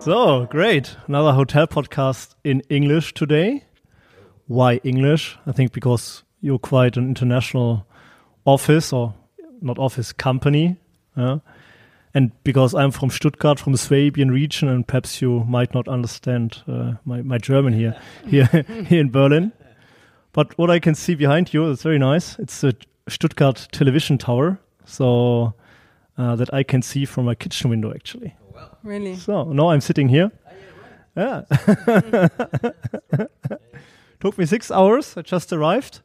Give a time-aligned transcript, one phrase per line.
[0.00, 0.96] So, great.
[1.06, 3.64] Another hotel podcast in English today.
[4.46, 5.36] Why English?
[5.44, 7.84] I think because you're quite an international
[8.44, 9.14] office or
[9.60, 10.76] not office company.
[11.16, 11.38] Yeah?
[12.14, 16.62] And because I'm from Stuttgart, from the Swabian region, and perhaps you might not understand
[16.68, 18.46] uh, my, my German here, here,
[18.86, 19.52] here in Berlin.
[20.32, 22.38] But what I can see behind you is very nice.
[22.38, 22.76] It's the
[23.08, 24.60] Stuttgart television tower.
[24.84, 25.54] So
[26.16, 28.34] uh, that I can see from my kitchen window actually.
[28.82, 29.16] Really?
[29.16, 30.30] So now I'm sitting here.
[31.16, 31.42] Yeah.
[34.20, 35.16] Took me six hours.
[35.16, 36.00] I just arrived.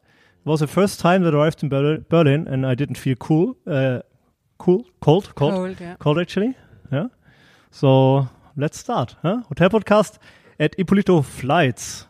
[0.45, 3.15] It was the first time that I arrived in Berlin, Berlin and I didn't feel
[3.15, 3.55] cool.
[3.65, 4.01] Uh,
[4.57, 4.85] cool?
[5.01, 5.33] Cold?
[5.35, 5.53] Cold?
[5.53, 5.95] Cold, yeah.
[5.99, 6.55] Cold, actually.
[6.91, 7.07] Yeah.
[7.71, 8.27] So
[8.57, 9.15] let's start.
[9.21, 9.43] Huh?
[9.47, 10.17] Hotel podcast
[10.59, 12.05] at Ippolito Fleitz.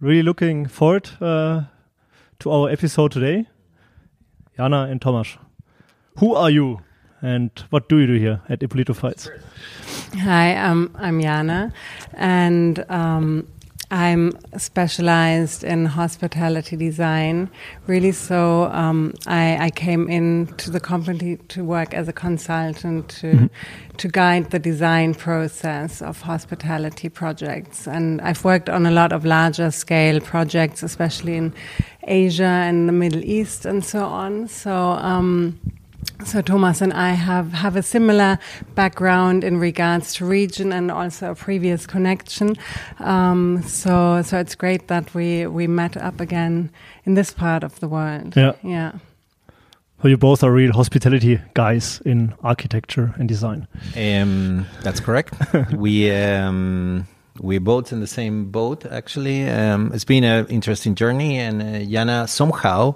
[0.00, 1.62] Really looking forward uh,
[2.40, 3.46] to our episode today.
[4.56, 5.38] Jana and Tomás.
[6.18, 6.80] Who are you?
[7.22, 9.28] And what do you do here at Ippolito Fleitz?
[10.20, 11.72] Hi, um, I'm Jana,
[12.14, 13.46] and um,
[13.90, 17.50] I'm specialized in hospitality design.
[17.86, 23.26] Really, so um, I, I, came into the company to work as a consultant to
[23.26, 23.48] mm -hmm.
[23.96, 27.88] to guide the design process of hospitality projects.
[27.88, 31.52] And I've worked on a lot of larger scale projects, especially in
[32.02, 34.48] Asia and the Middle East and so on.
[34.48, 34.70] So.
[35.12, 35.58] Um,
[36.24, 38.38] so Thomas and I have, have a similar
[38.74, 42.56] background in regards to region and also a previous connection.
[42.98, 46.70] Um, so so it's great that we, we met up again
[47.04, 48.36] in this part of the world.
[48.36, 48.52] Yeah.
[48.62, 48.92] Yeah.
[50.02, 53.68] So you both are real hospitality guys in architecture and design.
[53.94, 55.34] Um, that's correct.
[55.74, 57.06] we um,
[57.38, 58.86] we're both in the same boat.
[58.86, 62.94] Actually, um, it's been an interesting journey, and uh, Jana somehow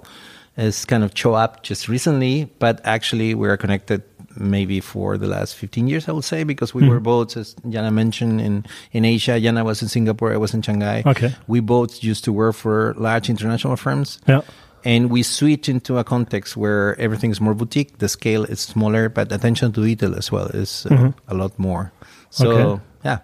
[0.55, 4.03] has kind of show up just recently, but actually we are connected
[4.37, 6.89] maybe for the last 15 years, I would say, because we mm.
[6.89, 9.39] were both, as Jana mentioned, in, in Asia.
[9.39, 11.03] Jana was in Singapore, I was in Shanghai.
[11.05, 11.33] Okay.
[11.47, 14.19] We both used to work for large international firms.
[14.27, 14.41] Yeah.
[14.83, 19.09] And we switch into a context where everything is more boutique, the scale is smaller,
[19.09, 21.09] but attention to detail as well is uh, mm-hmm.
[21.27, 21.91] a lot more.
[22.29, 22.81] So, okay.
[23.03, 23.19] yeah.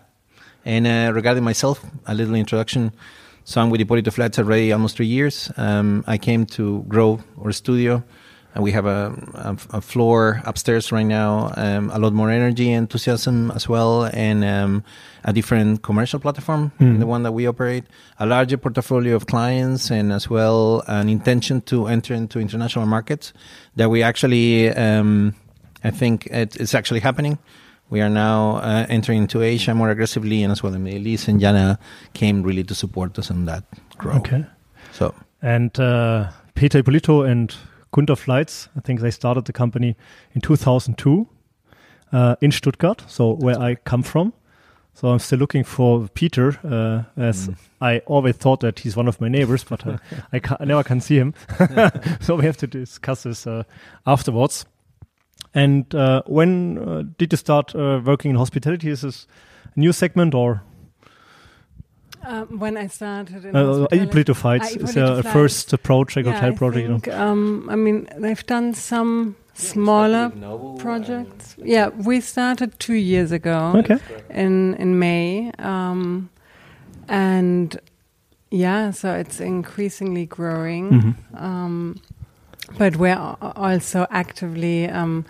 [0.66, 2.94] And uh, regarding myself, a little introduction.
[3.44, 5.52] So I'm with Ippolito Fleitz already almost three years.
[5.58, 8.04] Um, I came to grow our studio.
[8.54, 12.70] And we have a, a, a floor upstairs right now, um, a lot more energy,
[12.70, 14.84] enthusiasm as well, and um,
[15.24, 17.00] a different commercial platform, Mm.
[17.00, 17.86] the one that we operate,
[18.20, 23.32] a larger portfolio of clients, and as well an intention to enter into international markets
[23.78, 25.34] that we actually, um,
[25.82, 27.38] I think it, it's actually happening.
[27.92, 31.28] We are now uh, entering into Asia more aggressively and as well in Middle East,
[31.28, 31.78] and Jana
[32.14, 33.64] came really to support us on that
[33.98, 34.18] growth.
[34.26, 34.46] Okay.
[34.94, 37.54] So And uh, Peter Ippolito and
[37.92, 39.96] Gunter Fleitz, I think they started the company
[40.34, 41.28] in 2002
[42.14, 44.34] uh, in Stuttgart, so where I come from.
[44.94, 47.56] So I'm still looking for Peter, uh, as Mm.
[47.82, 49.98] I always thought that he's one of my neighbors, but uh,
[50.34, 51.34] I, ca- I never can see him.
[52.22, 53.64] so we have to discuss this uh,
[54.06, 54.66] afterwards.
[55.54, 58.90] And uh, when uh, did you start uh, working in hospitality?
[58.90, 59.28] Is this
[59.76, 60.62] a new segment or
[62.24, 64.78] Um, when I started in uh, hospitality- Ippolito Fleitz?
[64.78, 67.08] Ah, Is there a first project, Yeah, hotel I project?
[67.08, 67.32] you know?
[67.32, 70.32] um, I mean, they've done some smaller
[70.78, 71.56] projects.
[71.58, 73.98] Yeah, we started two years ago Okay.
[74.30, 76.30] in in May, um,
[77.08, 77.80] and
[78.52, 80.90] yeah, so it's increasingly growing.
[80.92, 81.16] Mhm.
[81.44, 81.96] Um,
[82.78, 83.16] but we're
[83.56, 85.26] also actively um,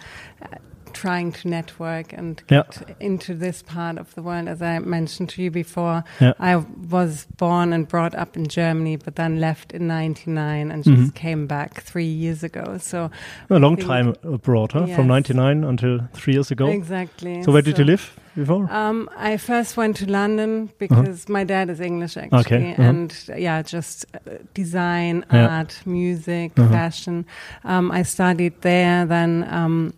[0.93, 2.63] trying to network and Yeah.
[2.69, 4.47] get into this part of the world.
[4.49, 6.33] As I mentioned to you before, Yeah.
[6.39, 6.57] I
[6.89, 11.15] was born and brought up in Germany, but then left in '99 and just Mhm.
[11.15, 12.77] came back three years ago.
[12.77, 13.09] So
[13.49, 14.85] A long think- time abroad, huh?
[14.87, 16.67] From 99 until three years ago.
[16.67, 17.41] exactly.
[17.43, 18.71] So where did you live before?
[18.71, 22.83] Um, I first went to London because my dad is English actually, Okay, uh-huh.
[22.83, 24.19] and yeah, just uh,
[24.53, 25.47] design, Yeah.
[25.59, 26.71] art, music, Uh-huh.
[26.71, 27.25] fashion.
[27.63, 29.93] Um, I studied there, then um,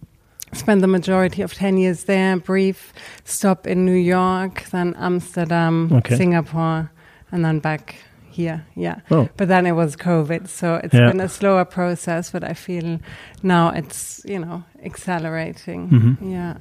[0.53, 2.37] spent the majority of ten years there.
[2.37, 2.93] Brief
[3.25, 6.15] stop in New York, then Amsterdam, Okay.
[6.15, 6.89] Singapore,
[7.31, 7.95] and then back
[8.31, 8.63] here.
[8.75, 11.11] Yeah, Oh, but then it was COVID, so it's Yeah.
[11.11, 12.31] been a slower process.
[12.31, 12.99] But I feel
[13.43, 15.89] now it's you know accelerating.
[15.89, 16.17] Mhm.
[16.31, 16.53] Yeah.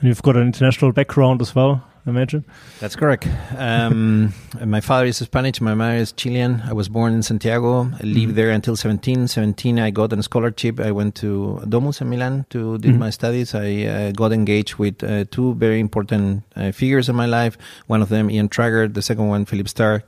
[0.00, 2.44] And you've got an international background as well, I imagine.
[2.80, 3.26] That's correct.
[3.56, 5.60] Um, my father is Spanish.
[5.60, 6.62] My mother is Chilean.
[6.66, 7.84] I was born in Santiago.
[7.84, 8.34] I lived Mhm.
[8.34, 9.28] there until 17.
[9.28, 10.80] 17, I got a scholarship.
[10.80, 12.98] I went to Domus in Milan to do Mhm.
[12.98, 13.54] my studies.
[13.54, 17.56] I uh, got engaged with uh, two very important uh, figures in my life.
[17.86, 18.92] One of them, Ian Schrager.
[18.92, 20.02] The second one, Philippe Starck.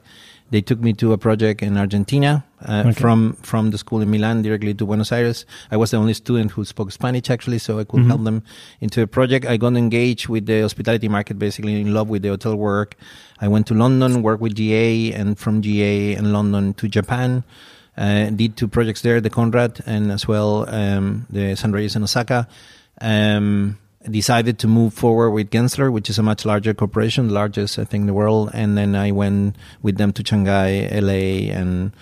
[0.51, 2.93] They took me to a project in Argentina uh, Okay.
[3.01, 5.45] from from the school in Milan directly to Buenos Aires.
[5.73, 8.07] I was the only student who spoke Spanish actually, so I could Mhm.
[8.09, 8.43] help them
[8.81, 9.45] into a project.
[9.45, 12.95] I got engaged with the hospitality market, basically in love with the hotel work.
[13.41, 17.43] I went to London, worked with GA, and from GA and London to Japan.
[17.99, 21.73] Uh, did two projects there, the Conrad and as well um, the St.
[21.75, 22.47] Regis in Osaka.
[23.01, 23.79] Um,
[24.11, 28.03] decided to move forward with Gensler, which is a much larger corporation, largest I think
[28.03, 28.51] in the world.
[28.55, 31.93] And then I went with them to Shanghai, LA, and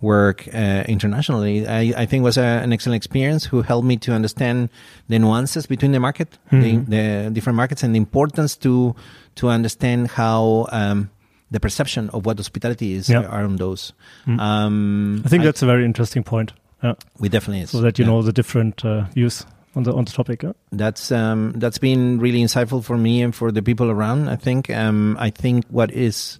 [0.00, 1.66] work uh, internationally.
[1.66, 4.68] I, I think was a, an excellent experience who helped me to understand
[5.08, 6.86] the nuances between the market, Mhm.
[6.86, 8.94] the, the different markets, and the importance to
[9.36, 11.10] to understand how um,
[11.50, 13.22] the perception of what hospitality is Yeah.
[13.22, 13.92] are on those.
[14.26, 14.38] Mm.
[14.40, 16.52] Um, I think that's a very interesting point.
[16.82, 16.94] Yeah.
[17.18, 17.70] we definitely is.
[17.70, 18.10] So that you Yeah.
[18.10, 20.42] know the different uh, views on the on the topic.
[20.42, 20.52] Yeah?
[20.72, 24.28] that's um, that's been really insightful for me and for the people around.
[24.28, 26.38] I think um, I think what is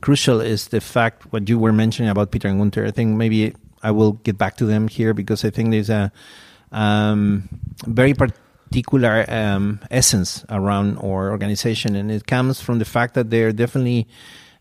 [0.00, 2.86] crucial is the fact what you were mentioning about Peter and Gunter.
[2.86, 6.12] I think maybe I will get back to them here because I think there's a
[6.72, 7.48] um,
[7.86, 13.52] very particular um, essence around our organization, and it comes from the fact that they're
[13.52, 14.06] definitely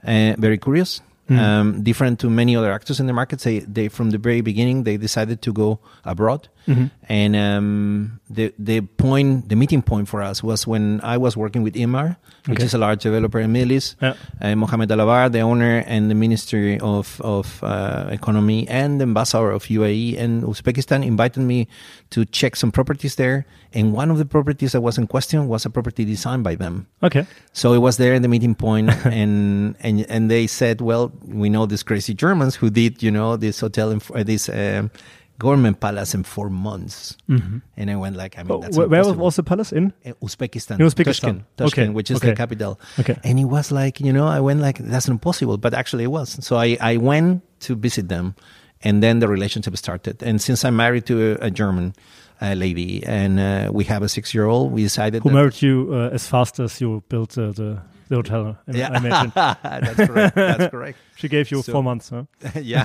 [0.03, 1.01] uh, very curious.
[1.29, 1.37] Mm.
[1.37, 4.83] Um, different to many other actors in the market, they, they from the very beginning
[4.83, 6.91] they decided to go abroad, Mhm.
[7.09, 11.63] and um, the the point, the meeting point for us was when I was working
[11.63, 12.17] with Emaar,
[12.47, 13.95] which is a large developer in Middle East.
[14.01, 14.13] Yeah.
[14.41, 19.51] Uh, Mohamed Alabbar, the owner and the Ministry of of uh, Economy and the ambassador
[19.51, 21.67] of UAE and Uzbekistan, invited me
[22.11, 23.45] to check some properties there.
[23.73, 26.87] And one of the properties that was in question was a property designed by them.
[27.03, 27.25] Okay.
[27.53, 31.49] So it was there in the meeting point, and and and they said, "Well, we
[31.49, 34.89] know these crazy Germans who did, you know, this hotel in uh, this um,
[35.39, 37.61] government palace in four months." Mhm.
[37.77, 39.85] And I went like, "I mean, Oh, that's where, was the palace in?
[40.05, 41.05] Uh, Uzbekistan, In Uzbekistan.
[41.05, 42.29] Tashkent, Tashkent, Okay, which is okay.
[42.29, 42.79] the capital.
[43.01, 43.17] Okay.
[43.23, 46.29] And it was like, you know, I went like, that's impossible, but actually it was.
[46.45, 48.35] So I, I went to visit them,
[48.83, 50.21] and then the relationship started.
[50.23, 51.93] And since I'm married to a, a German
[52.41, 56.27] uh, lady, and uh, we have a six-year-old, we decided Who married you uh, as
[56.27, 58.57] fast as you built uh, the the hotel?
[58.67, 60.35] Yeah, I imagine that's correct.
[60.35, 60.97] That's correct.
[61.15, 62.09] she gave you So- four months.
[62.09, 62.23] Huh?
[62.61, 62.83] yeah,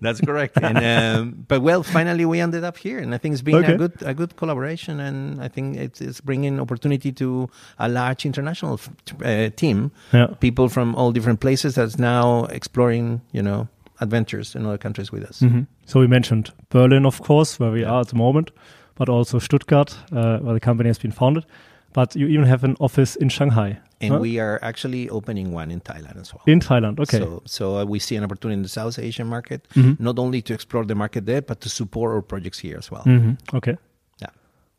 [0.00, 0.58] that's correct.
[0.60, 3.74] And um, but well, finally we ended up here, and I think it's been Okay.
[3.74, 7.48] a good a good collaboration, and I think it's, it's bringing opportunity to
[7.78, 8.90] a large international f-
[9.24, 10.26] uh, team, Yeah.
[10.40, 13.68] people from all different places that's now exploring, you know,
[14.00, 15.40] adventures in other countries with us.
[15.42, 15.66] Mhm.
[15.86, 17.90] So we mentioned Berlin, of course, where we Yeah.
[17.92, 18.50] are at the moment,
[18.94, 21.44] but also Stuttgart, uh, where the company has been founded.
[21.92, 23.78] But you even have an office in Shanghai.
[24.00, 24.18] And huh?
[24.20, 26.42] we are actually opening one in Thailand as well.
[26.46, 26.98] in Thailand.
[26.98, 27.18] Okay.
[27.18, 30.00] So, so uh, we see an opportunity in the South Asian market, Mhm.
[30.00, 33.04] not only to explore the market there, but to support our projects here as well.
[33.06, 33.36] Mhm.
[33.54, 33.76] Okay.
[34.20, 34.30] Yeah.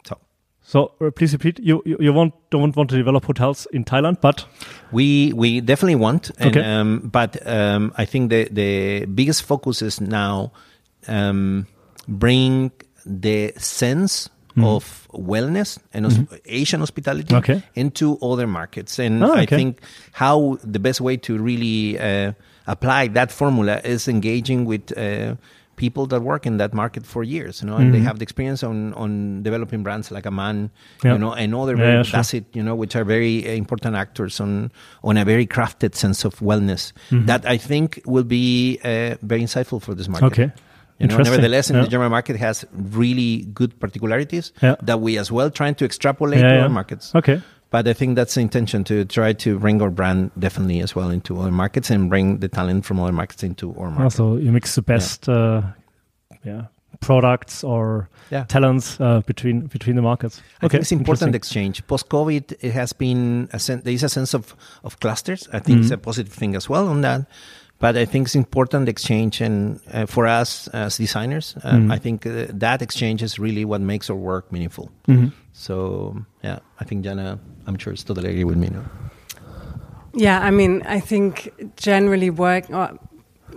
[0.05, 0.17] So
[0.61, 1.59] So uh, please repeat.
[1.59, 4.45] You you, you want don't want to develop hotels in Thailand, but
[4.91, 6.79] We we definitely want, and, Okay.
[6.79, 10.51] um, but um, I think the the biggest focus is now
[11.07, 11.65] um,
[12.07, 12.71] bring
[13.05, 17.51] the sense of wellness and hos- Asian hospitality Mm-hmm.
[17.51, 17.63] Okay.
[17.75, 19.81] into other markets, and Oh, I think
[20.11, 22.33] how the best way to really uh,
[22.67, 24.97] apply that formula is engaging with.
[24.97, 25.35] Uh,
[25.75, 28.03] People that work in that market for years, you know, and they Mhm.
[28.05, 30.69] have the experience on on developing brands like Aman,
[31.03, 31.13] Yeah.
[31.13, 32.41] you know, and other Yeah, yeah, sure.
[32.53, 34.69] You know, which are very uh, important actors on
[35.03, 37.25] on a very crafted sense of wellness Mhm.
[37.25, 40.27] that I think will be uh, very insightful for this market.
[40.31, 40.51] okay.
[41.03, 41.83] You know, nevertheless, in Yeah.
[41.83, 44.75] the German market has really good particularities Yeah.
[44.83, 47.13] that we as well trying to extrapolate Yeah, to other markets.
[47.15, 47.41] Okay.
[47.69, 51.09] But I think that's the intention to try to bring our brand definitely as well
[51.09, 54.03] into other markets and bring the talent from other markets into our market.
[54.03, 55.61] Also, you mix the best, uh,
[56.45, 56.65] yeah,
[57.01, 58.43] products or Yeah.
[58.45, 60.39] talents uh, between between the markets.
[60.61, 61.81] I think it's important exchange.
[61.87, 65.49] Post COVID, it has been a sen- there is a sense of of clusters.
[65.51, 65.95] I think it's Mhm.
[65.95, 67.25] a positive thing as well on that.
[67.79, 71.91] But I think it's important exchange, and uh, for us as designers, uh, Mhm.
[71.91, 74.89] I think uh, that exchange is really what makes our work meaningful.
[75.07, 75.31] Mhm.
[75.53, 78.69] So yeah, I think Jana, I'm sure, is totally agree with me.
[78.69, 78.81] No?
[80.15, 82.97] Yeah, I mean, I think generally work or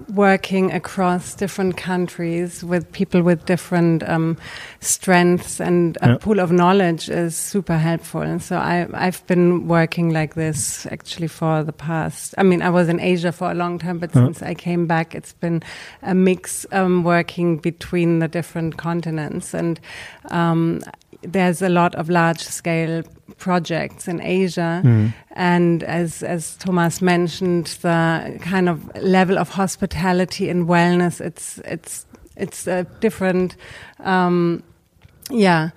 [0.09, 4.37] working across different countries with people with different um,
[4.81, 6.17] strengths and a Yeah.
[6.19, 8.21] pool of knowledge is super helpful.
[8.23, 12.35] And so I, I've been working like this actually for the past.
[12.39, 14.25] I mean, I was in Asia for a long time, but Yeah.
[14.27, 15.63] since I came back, it's been
[16.03, 19.81] a mix um, working between the different continents and.
[20.31, 20.81] Um,
[21.23, 23.03] there's a lot of large scale
[23.39, 24.81] projects in Asia.
[24.85, 25.13] Mhm.
[25.37, 32.07] And as, as Thomas mentioned, the kind of level of hospitality and wellness, it's, it's,
[32.37, 33.57] it's a different,
[34.01, 34.63] um,
[35.31, 35.71] yeah,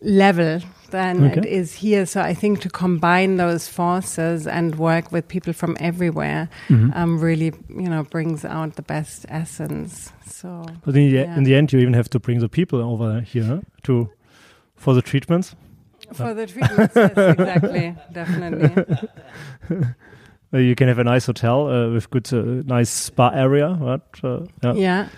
[0.00, 0.60] level
[0.90, 1.38] than Okay.
[1.40, 2.04] it is here.
[2.06, 6.94] So I think to combine those forces and work with people from everywhere Mhm.
[6.96, 10.12] um, really, you know, brings out the best essence.
[10.26, 11.36] So But in the, Yeah.
[11.36, 14.08] in the end, you even have to bring the people over here to
[14.76, 15.54] for the treatments.
[16.12, 18.84] For the treatments, yes, exactly, definitely.
[20.54, 23.68] Uh, you can have a nice hotel uh, with good, uh, nice spa area.
[23.80, 24.00] Right?
[24.22, 24.72] Uh, yeah.
[24.74, 25.08] Yeah.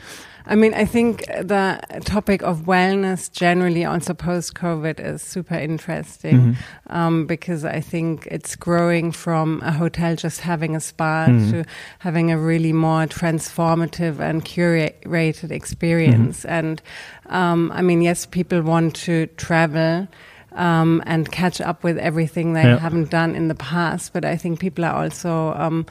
[0.47, 6.37] I mean, I think the topic of wellness generally, also post COVID, is super interesting
[6.39, 6.57] Mhm.
[6.91, 11.51] um, because I think it's growing from a hotel just having a spa Mhm.
[11.51, 11.65] to
[12.01, 16.45] having a really more transformative and curated experience.
[16.45, 16.83] And
[17.31, 20.07] um, I mean, yes, people want to travel.
[20.55, 22.79] Um, and catch up with everything they Yeah.
[22.79, 25.85] haven't done in the past, but I think people are also um,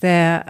[0.00, 0.42] they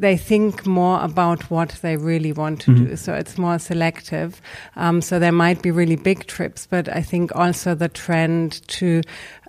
[0.00, 2.88] they think more about what they really want to Mhm.
[2.88, 2.96] do.
[2.96, 4.40] So it's more selective.
[4.76, 9.00] Um, so there might be really big trips, but I think also the trend to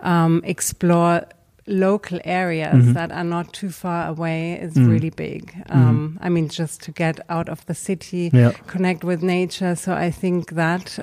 [0.02, 1.22] um, explore
[1.66, 2.94] local areas Mhm.
[2.94, 4.90] that are not too far away is Mhm.
[4.90, 5.54] really big.
[5.70, 8.52] Um, I mean, just to get out of the city, Yeah.
[8.68, 9.76] connect with nature.
[9.76, 10.98] So I think that.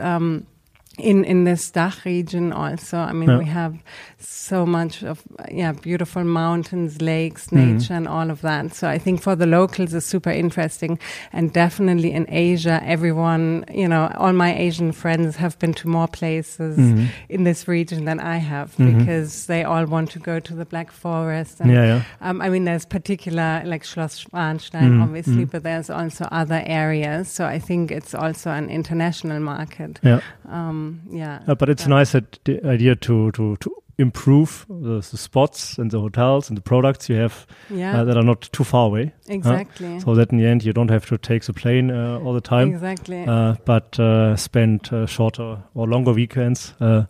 [0.98, 2.98] In in this Dach region also.
[2.98, 3.38] I mean, Yeah.
[3.38, 3.74] we have
[4.18, 7.56] so much of yeah beautiful mountains, lakes, Mhm.
[7.56, 8.74] nature, and all of that.
[8.74, 10.98] So I think for the locals it's super interesting,
[11.32, 16.06] and definitely in Asia, everyone you know, all my Asian friends have been to more
[16.06, 17.08] places Mhm.
[17.28, 18.98] in this region than I have Mhm.
[18.98, 21.60] because they all want to go to the Black Forest.
[21.60, 22.00] And, Yeah, yeah.
[22.20, 25.50] um, I mean, there's particular like Schloss Schwanstein, Mhm, obviously, mhm.
[25.50, 27.28] but there's also other areas.
[27.36, 29.98] So I think it's also an international market.
[30.02, 30.20] Yeah.
[30.48, 31.40] Um, yeah.
[31.48, 31.98] Uh, but it's Yeah.
[31.98, 36.56] nice that the idea to to to improve the, the spots and the hotels and
[36.58, 38.00] the products you have Yeah.
[38.00, 39.12] uh, that are not too far away.
[39.28, 40.00] exactly.
[40.00, 42.48] So that in the end you don't have to take the plane uh, all the
[42.48, 43.24] time, Exactly.
[43.28, 47.04] uh, but uh, spend uh, shorter or longer weekends uh,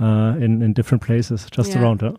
[0.00, 1.82] uh, in in different places just Yeah.
[1.82, 2.00] around.
[2.02, 2.12] Huh?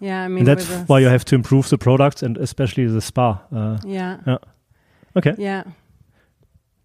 [0.00, 0.24] yeah.
[0.24, 3.38] I mean, And that's why you have to improve the products and especially the spa.
[3.52, 4.38] Uh, Yeah.
[5.16, 5.62] okay, Yeah.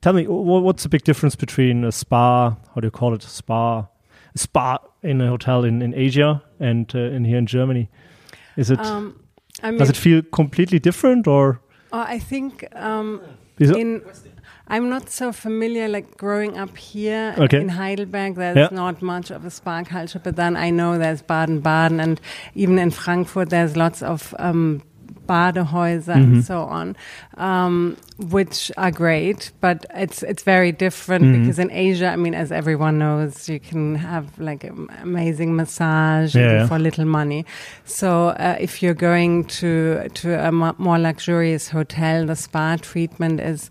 [0.02, 2.56] Tell me what's the big difference between a spa?
[2.74, 3.24] How do you call it?
[3.26, 3.80] A Spa,
[4.36, 7.90] a spa in a hotel in in Asia and uh, in here in Germany.
[8.56, 8.80] Is it?
[8.80, 9.20] Um,
[9.64, 11.60] I mean, does it feel completely different or?
[11.94, 13.22] oh, I think um,
[13.60, 14.02] in
[14.70, 17.62] I'm not so familiar like growing up here Okay.
[17.62, 18.70] in Heidelberg there's Yeah.
[18.72, 22.20] not much of a spa culture but then I know there's Baden-Baden and
[22.56, 24.82] even in Frankfurt there's lots of um
[25.28, 26.24] Badehäuser Mhm.
[26.24, 26.96] and so on,
[27.38, 27.96] um,
[28.32, 31.34] which are great, but it's it's very different Mhm.
[31.40, 36.36] because in Asia, I mean, as everyone knows, you can have like an amazing massage
[36.36, 36.68] Yeah, yeah.
[36.68, 37.46] for little money.
[37.86, 43.70] So uh, if you're going to to a more luxurious hotel, the spa treatment is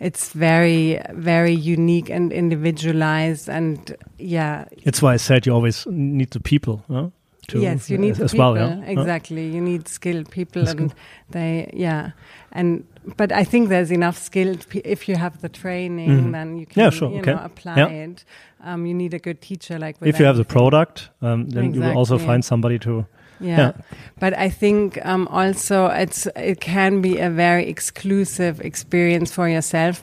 [0.00, 3.78] it's very very unique and individualized, and
[4.18, 6.84] yeah, It's why I said you always need the people.
[6.88, 7.08] Huh?
[7.48, 8.52] To, yes, you need as, the people.
[8.54, 8.78] well.
[8.78, 8.84] Yeah?
[9.00, 10.94] Exactly, you need skilled people, That's and
[11.30, 12.10] they, yeah,
[12.52, 12.84] and
[13.16, 14.68] but I think there's enough skilled.
[14.68, 16.32] Pe- if you have the training, Mhm.
[16.32, 17.32] then you can, Yeah, sure, you okay.
[17.32, 17.88] know, apply Yeah.
[18.04, 18.24] it.
[18.64, 21.80] Um, you need a good teacher, like If you have the product, um, then you
[21.80, 23.06] will also find somebody to.
[23.40, 23.58] Yeah.
[23.58, 23.72] Yeah.
[24.20, 30.02] But I think um, also it's it can be a very exclusive experience for yourself.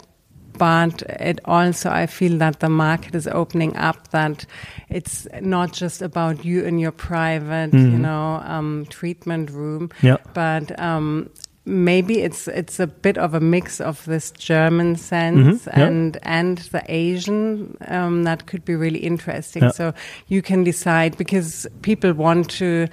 [0.57, 3.97] But it also, I feel that the market is opening up.
[4.11, 4.45] That
[4.89, 7.99] it's not just about you in your private, you Mhm.
[8.01, 10.17] know, um, treatment room, Yeah.
[10.33, 11.29] but um,
[11.67, 15.87] maybe it's it's a bit of a mix of this German sense Mhm, yeah.
[15.87, 19.63] and and the Asian um, that could be really interesting.
[19.63, 19.71] Yeah.
[19.71, 19.93] So
[20.27, 22.87] you can decide because people want to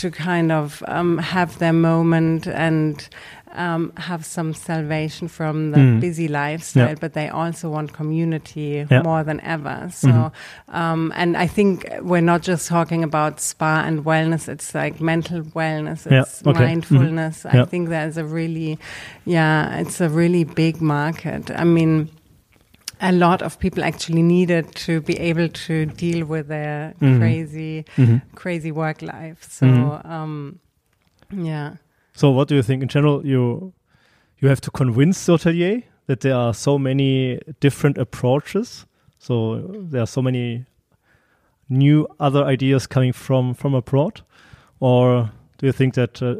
[0.00, 3.08] to kind of um, have their moment and.
[3.56, 6.00] Um, have some salvation from the Mhm.
[6.00, 6.94] busy lifestyle, Yeah.
[7.00, 9.02] but they also want community Yeah.
[9.02, 9.88] more than ever.
[9.92, 10.32] So, Mhm.
[10.74, 15.42] um, and I think we're not just talking about spa and wellness; it's like mental
[15.54, 16.50] wellness, Yeah, it's okay.
[16.52, 16.66] Mhm.
[16.66, 17.46] mindfulness.
[17.46, 17.64] I Yeah.
[17.66, 18.76] think there's a really,
[19.24, 21.50] yeah, it's a really big market.
[21.50, 22.08] I mean,
[23.00, 27.18] a lot of people actually needed to be able to deal with their Mhm.
[27.18, 28.20] crazy, Mhm.
[28.34, 29.46] crazy work life.
[29.48, 30.10] So, Mhm.
[30.10, 30.58] um,
[31.30, 31.70] yeah.
[32.14, 33.26] So, what do you think in general?
[33.26, 33.72] You
[34.38, 38.86] you have to convince the hotelier that there are so many different approaches.
[39.18, 39.58] So
[39.90, 40.66] there are so many
[41.68, 44.20] new other ideas coming from from abroad,
[44.80, 46.34] or do you think that uh,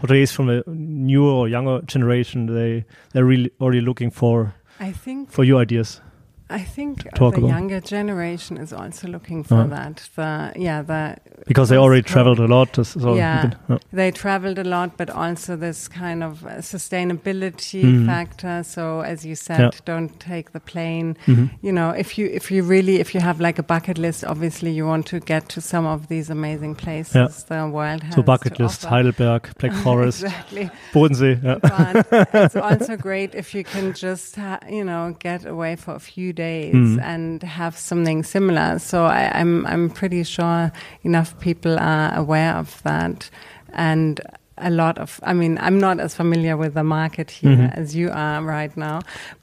[0.00, 5.30] hoteliers from a newer or younger generation they they're really already looking for I think
[5.30, 6.00] for your ideas?
[6.48, 7.50] I think talk the about?
[7.50, 9.66] younger generation is also looking for Uh-huh.
[9.76, 10.08] that.
[10.14, 12.76] The yeah, the Because they already traveled a lot.
[12.86, 13.78] So yeah, can- yeah.
[13.92, 18.06] they traveled a lot, but also this kind of uh, sustainability Mhm.
[18.06, 18.62] factor.
[18.62, 19.70] So as you said, Yeah.
[19.84, 21.16] don't take the plane.
[21.26, 21.50] Mhm.
[21.62, 24.70] You know, if you if you really if you have like a bucket list, obviously
[24.70, 27.28] you want to get to some of these amazing places Yeah.
[27.48, 28.14] the world has.
[28.14, 28.94] So bucket list, offer.
[28.94, 30.70] Heidelberg, Black Forest, exactly.
[30.92, 31.42] Bodensee.
[31.42, 31.58] Yeah.
[31.62, 36.00] but it's also great if you can just ha- you know get away for a
[36.00, 37.02] few days Mhm.
[37.02, 38.78] and have something similar.
[38.78, 40.70] So I, I'm I'm pretty sure
[41.02, 43.30] enough people are aware of that,
[43.74, 44.20] and
[44.58, 47.78] a lot of I mean I'm not as familiar with the market here Mhm.
[47.80, 49.00] as you are right now,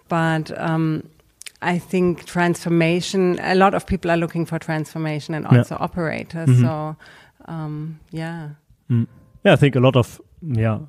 [0.10, 0.52] but.
[0.60, 1.04] Um,
[1.66, 3.40] I think transformation.
[3.42, 5.60] A lot of people are looking for transformation, and Yeah.
[5.60, 6.50] also operators.
[6.50, 6.62] Mhm.
[6.62, 6.96] So,
[7.48, 8.50] um, yeah,
[8.90, 9.08] Mm.
[9.46, 10.80] Yeah, I think a lot of yeah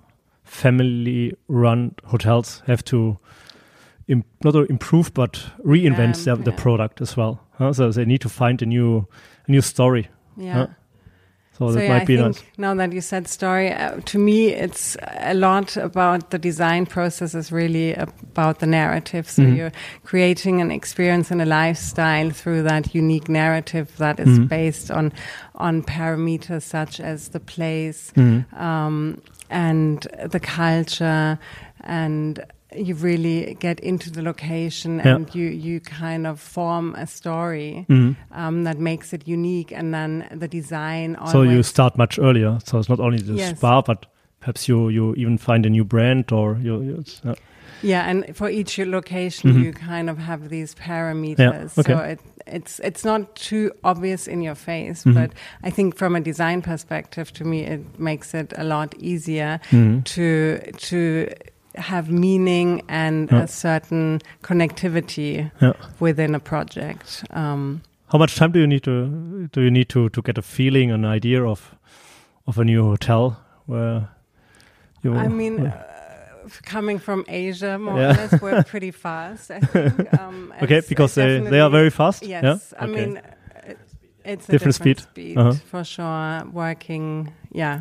[0.45, 3.19] family-run hotels have to
[4.09, 6.57] Im- not improve but reinvent Um, the yeah.
[6.63, 7.39] product as well.
[7.59, 7.73] huh?
[7.73, 9.07] So they need to find a new
[9.49, 10.09] a new story.
[10.37, 10.55] yeah.
[10.55, 10.67] Huh?
[11.59, 12.43] So, So that yeah, might I be think nice.
[12.59, 17.33] now that you said story, uh, to me, it's a lot about the design process
[17.35, 19.31] is really about the narrative.
[19.31, 19.57] So Mhm.
[19.57, 24.49] you're creating an experience and a lifestyle through that unique narrative that is Mhm.
[24.49, 25.13] based on
[25.55, 28.45] on parameters such as the place Mhm.
[28.61, 29.19] um,
[29.49, 31.39] and the culture
[31.85, 32.41] and
[32.77, 35.15] you really get into the location Yeah.
[35.17, 38.17] and you, you kind of form a story Mhm.
[38.33, 41.17] um, that makes it unique, and then the design.
[41.31, 42.59] So you start much earlier.
[42.65, 43.59] So it's not only the Yes.
[43.59, 44.07] spa, but
[44.41, 46.83] perhaps you you even find a new brand or you.
[46.83, 47.35] you it's, yeah.
[47.83, 49.65] yeah, and for each location, Mhm.
[49.65, 51.79] you kind of have these parameters.
[51.79, 51.93] okay.
[51.93, 55.15] So it, it's it's not too obvious in your face, Mhm.
[55.15, 55.31] but
[55.63, 60.03] I think from a design perspective, to me, it makes it a lot easier Mhm.
[60.05, 61.27] to to
[61.77, 63.43] have meaning and Yeah.
[63.43, 65.73] a certain connectivity Yeah.
[66.01, 67.25] within a project.
[67.31, 67.81] Um,
[68.13, 70.93] How much time do you need to do you need to to get a feeling,
[70.93, 71.75] an idea of
[72.47, 74.09] of a new hotel where
[75.03, 75.15] you?
[75.17, 75.73] I mean, uh,
[76.63, 78.11] coming from Asia, more Yeah.
[78.11, 79.51] or less, we're pretty fast.
[79.51, 80.21] I think.
[80.21, 82.23] Um, okay, because they they are very fast.
[82.27, 82.73] Yes?
[82.79, 82.93] I Okay.
[82.95, 83.17] mean,
[83.67, 83.79] it,
[84.25, 84.99] it's a Different different, speed.
[85.01, 85.53] speed, Uh-huh.
[85.71, 86.45] for sure.
[86.53, 87.81] Working, yeah,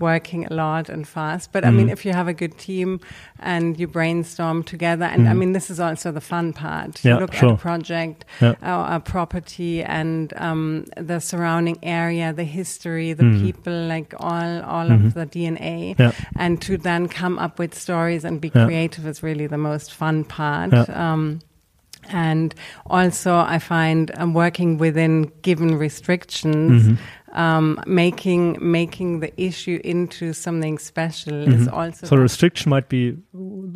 [0.00, 1.52] working a lot and fast.
[1.52, 1.92] But I mean, Mhm.
[1.92, 3.00] if you have a good team
[3.38, 5.38] and you brainstorm together, and I Mhm.
[5.38, 7.04] mean, this is also the fun part.
[7.04, 7.50] You Yeah, look sure.
[7.50, 8.54] at a project, Yeah.
[8.62, 13.40] or a property, and um, the surrounding area, the history, the Mhm.
[13.42, 15.06] people, like all all Mhm.
[15.06, 16.12] of the DNA Yeah.
[16.36, 20.24] and to then come up with stories and be creative is really the most fun
[20.24, 20.72] part.
[20.72, 21.12] Yeah.
[21.12, 21.38] Um,
[22.10, 22.54] and
[22.86, 26.98] also, I find um, working within given restrictions, Mhm.
[27.34, 31.72] Um, making making the issue into something special is Mhm.
[31.72, 33.16] also So restriction might be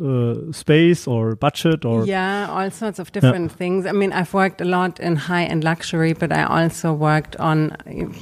[0.01, 3.85] uh, space or budget or yeah, all sorts of different things.
[3.85, 7.75] I mean, I've worked a lot in high end luxury, but I also worked on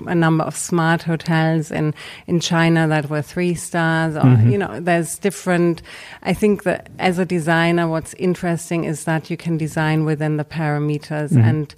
[0.07, 1.93] a number of smart hotels in
[2.27, 4.15] in China that were three stars.
[4.15, 4.51] Or Mhm.
[4.51, 5.81] you know, there's different.
[6.23, 10.45] I think that as a designer, what's interesting is that you can design within the
[10.45, 11.43] parameters, Mhm.
[11.49, 11.75] and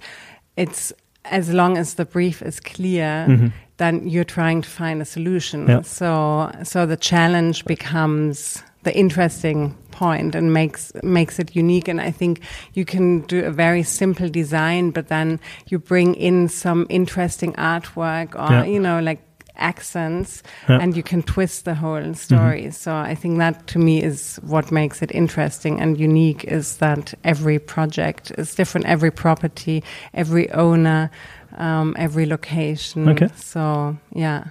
[0.56, 0.92] it's
[1.30, 3.26] as long as the brief is clear.
[3.28, 3.52] Mhm.
[3.76, 5.66] Then you're trying to find a solution.
[5.68, 5.82] Yeah.
[5.82, 11.88] So, so the challenge becomes the interesting point and makes makes it unique.
[11.90, 12.40] And I think
[12.74, 15.38] you can do a very simple design, but then
[15.68, 18.64] you bring in some interesting artwork or Yeah.
[18.64, 19.20] you know like
[19.60, 20.78] accents, Yeah.
[20.82, 22.70] And you can twist the whole story.
[22.70, 26.44] So I think that to me is what makes it interesting and unique.
[26.44, 29.82] Is that every project is different, every property,
[30.14, 31.10] every owner.
[31.58, 33.08] Um, every location.
[33.08, 33.28] Okay.
[33.34, 34.44] So yeah.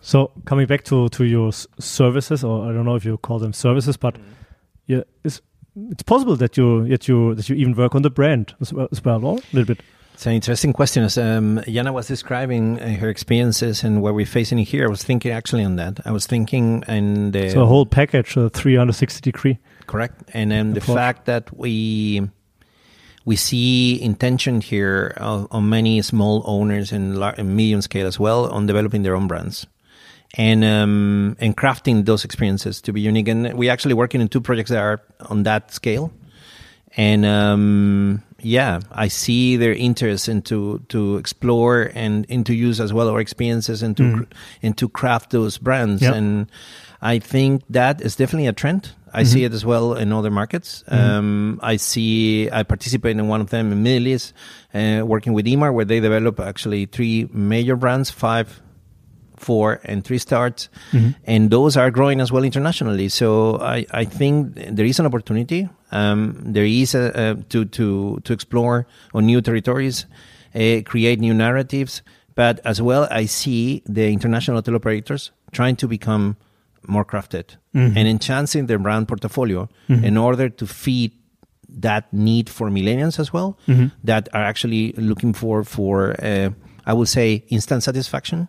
[0.00, 3.38] So coming back to to your s- services, or I don't know if you call
[3.38, 4.16] them services, but
[4.86, 5.40] yeah, it's
[5.90, 8.88] it's possible that you that you that you even work on the brand as well,
[8.92, 9.38] as well or?
[9.38, 9.84] a little bit.
[10.14, 11.02] It's an interesting question.
[11.02, 15.02] As um, Jana was describing uh, her experiences and what we're facing here, I was
[15.02, 16.00] thinking actually on that.
[16.06, 19.58] I was thinking and the So a whole package, uh, 360 degree.
[19.86, 22.22] correct, and um, the fact that we
[23.24, 28.18] we see intention here on, on many small owners and, lar- and medium scale as
[28.20, 29.66] well on developing their own brands
[30.36, 33.28] and um, and crafting those experiences to be unique.
[33.28, 36.12] And we're actually working in two projects that are on that scale.
[36.96, 43.08] And um, yeah, I see their interest into to explore and into use as well
[43.08, 44.26] our experiences and to Mm.
[44.62, 46.02] and to craft those brands.
[46.02, 46.14] Yeah.
[46.14, 46.46] And
[47.02, 48.92] I think that is definitely a trend.
[49.12, 49.32] I Mm-hmm.
[49.32, 50.82] see it as well in other markets.
[50.88, 54.32] Um, I see I participate in one of them in Middle East,
[54.74, 58.60] uh, working with Emaar, where they develop actually three major brands, five
[59.36, 61.14] four and three stars Mhm.
[61.26, 65.68] and those are growing as well internationally so i, I think there is an opportunity
[65.94, 70.06] Um, there is a, a, to to to explore on new territories,
[70.54, 72.02] uh, create new narratives.
[72.34, 76.36] But as well, I see the international hotel operators trying to become
[76.86, 81.12] more crafted and enhancing their brand portfolio in order to feed
[81.80, 83.56] that need for millennials as well
[84.04, 86.50] that are actually looking for for uh,
[86.86, 88.48] I would say instant satisfaction,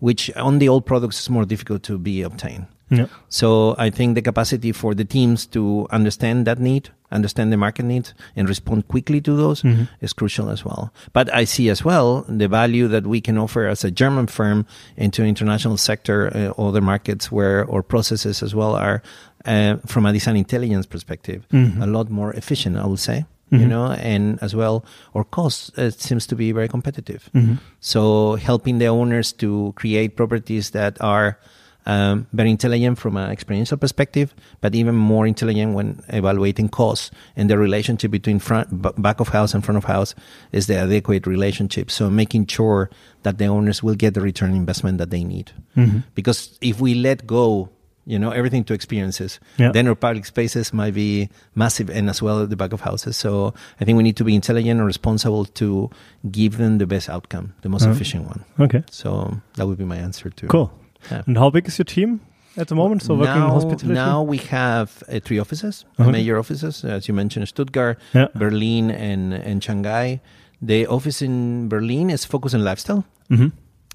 [0.00, 2.66] which on the old products is more difficult to be obtained.
[2.90, 3.06] Yeah.
[3.28, 7.84] So I think the capacity for the teams to understand that need, understand the market
[7.84, 9.62] needs, and respond quickly to those
[10.00, 10.90] is crucial as well.
[11.12, 14.64] But I see as well the value that we can offer as a German firm
[14.96, 19.02] into international sector, uh, other markets where or processes as well are
[19.44, 22.76] uh, from a design intelligence perspective a lot more efficient.
[22.76, 23.24] I would say.
[23.50, 27.30] You know, and as well, our cost uh, seems to be very competitive.
[27.80, 31.38] So helping the owners to create properties that are
[31.88, 37.48] um, very intelligent from an experiential perspective, but even more intelligent when evaluating costs and
[37.48, 38.68] the relationship between front,
[39.02, 40.14] back of house and front of house
[40.52, 41.90] is the adequate relationship.
[41.90, 42.90] So making sure
[43.22, 45.50] that the owners will get the return investment that they need.
[46.14, 47.70] Because if we let go,
[48.04, 49.70] you know, everything to experiences, Yeah.
[49.72, 53.16] then our public spaces might be massive and as well at the back of houses.
[53.16, 55.90] So I think we need to be intelligent and responsible to
[56.30, 58.44] give them the best outcome, the most efficient one.
[58.60, 58.82] Okay.
[58.90, 60.70] So that would be my answer to Cool.
[61.10, 61.22] Yeah.
[61.26, 62.20] And how big is your team
[62.56, 63.02] at the moment?
[63.02, 63.94] So working in now, hospitality.
[63.94, 68.28] now we have uh, three offices, uh, major offices, as you mentioned, Stuttgart, Yeah.
[68.34, 70.20] Berlin, and, and Shanghai.
[70.60, 73.04] The office in Berlin is focused on lifestyle.
[73.30, 73.52] Mhm.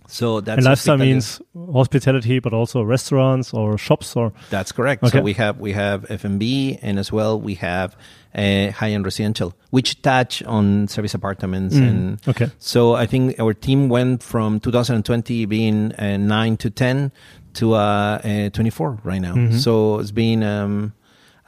[0.07, 5.03] So that's and lifestyle means hospitality, but also restaurants or shops or That's correct.
[5.03, 5.17] Okay.
[5.17, 7.95] So we have we have F&B and as well we have
[8.35, 12.49] uh, high-end residential, which touch on service apartments Mm, and okay.
[12.59, 17.11] So I think our team went from 2020 being uh, nine to ten
[17.55, 19.35] to uh, uh, 24 right now.
[19.35, 19.53] Mhm.
[19.59, 20.93] So it's been um,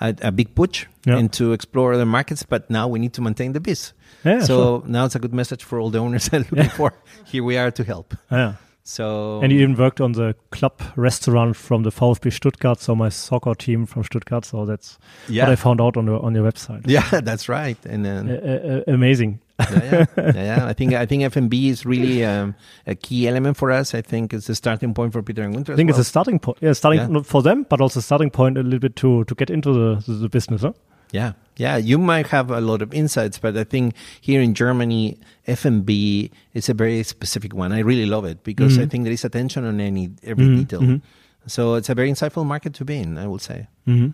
[0.02, 1.18] a, a big push Yeah.
[1.20, 3.94] and to explore other markets, but now we need to maintain the biz.
[4.24, 4.84] Yeah, so sure.
[4.88, 6.94] now it's a good message for all the owners that are looking for.
[7.26, 8.14] Here we are to help.
[8.32, 8.54] yeah.
[8.88, 13.10] So And you even worked on the club restaurant from the VfB Stuttgart, so my
[13.10, 14.46] soccer team from Stuttgart.
[14.46, 16.84] So that's yeah, what I found out on your on your website.
[16.88, 17.78] yeah, that's right.
[17.86, 19.40] And then uh, uh, amazing.
[19.60, 20.68] Yeah, yeah, yeah, yeah.
[20.68, 23.94] I think I think F&B is really um, a key element for us.
[23.96, 25.74] I think it's the starting point for Peter and Gunter.
[25.74, 26.58] I think it's a starting point.
[26.62, 27.08] Yeah, starting Yeah.
[27.08, 30.04] not for them, but also starting point a little bit to to get into the
[30.06, 30.62] the, the business.
[30.62, 30.74] Huh?
[31.14, 31.78] yeah, yeah.
[31.78, 36.68] You might have a lot of insights, but I think here in Germany, F&B is
[36.70, 37.72] a very specific one.
[37.72, 40.82] I really love it because I think there is attention on any every Mhm, detail.
[40.82, 41.02] mhm.
[41.48, 43.18] So it's a very insightful market to be in.
[43.18, 43.68] I would say.
[43.88, 44.10] Mm-hmm.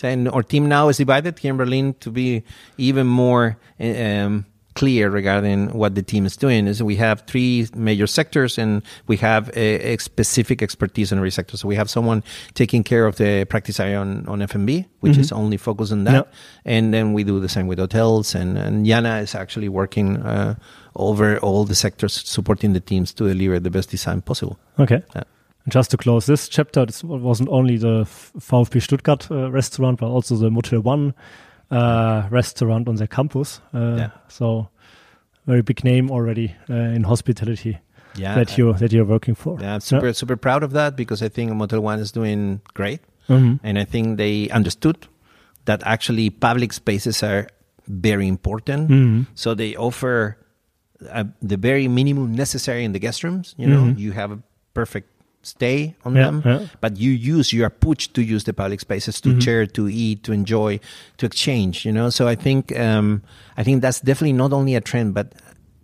[0.00, 2.42] So, and our team now is divided here in Berlin to be
[2.78, 4.44] even more um,
[4.76, 6.68] clear regarding what the team is doing.
[6.68, 11.30] Is we have three major sectors and we have a, a specific expertise in every
[11.30, 11.56] sector.
[11.56, 12.22] So we have someone
[12.54, 16.12] taking care of the practice area on, on F&B, which is only focused on that.
[16.12, 16.72] Yeah.
[16.72, 18.34] And then we do the same with hotels.
[18.34, 20.54] And, and Jana is actually working uh,
[20.94, 24.58] over all the sectors, supporting the teams to deliver the best design possible.
[24.78, 25.02] Okay.
[25.14, 25.24] Yeah.
[25.68, 28.04] Just to close this chapter, this wasn't only the
[28.38, 31.12] VfB Stuttgart uh, restaurant, but also the Motel One
[31.70, 33.60] uh, restaurant on their campus.
[33.74, 34.10] Uh, Yeah.
[34.28, 34.68] So
[35.46, 37.78] very big name already uh, in hospitality
[38.16, 38.34] Yeah.
[38.34, 39.58] that you that you're working for.
[39.60, 43.00] yeah, I'm super, super proud of that because I think Motel One is doing great.
[43.28, 43.58] Mhm.
[43.62, 44.96] And I think they understood
[45.64, 47.46] that actually public spaces are
[47.88, 48.88] very important.
[48.90, 49.26] Mhm.
[49.34, 50.36] So they offer
[51.12, 53.54] uh, the very minimum necessary in the guest rooms.
[53.58, 53.98] You know, Mhm.
[53.98, 54.38] you have a
[54.74, 55.08] perfect
[55.46, 56.60] stay on Yeah, them, yeah.
[56.80, 59.42] but you use, you are pushed to use the public spaces to Mhm.
[59.42, 60.80] share, to eat, to enjoy,
[61.18, 61.84] to exchange.
[61.86, 63.22] You know, so I think um,
[63.56, 65.26] I think that's definitely not only a trend, but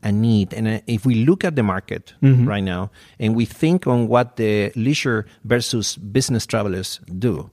[0.04, 0.52] a need.
[0.52, 2.46] And uh, if we look at the market Mhm.
[2.48, 7.50] right now and we think on what the leisure versus business travelers do,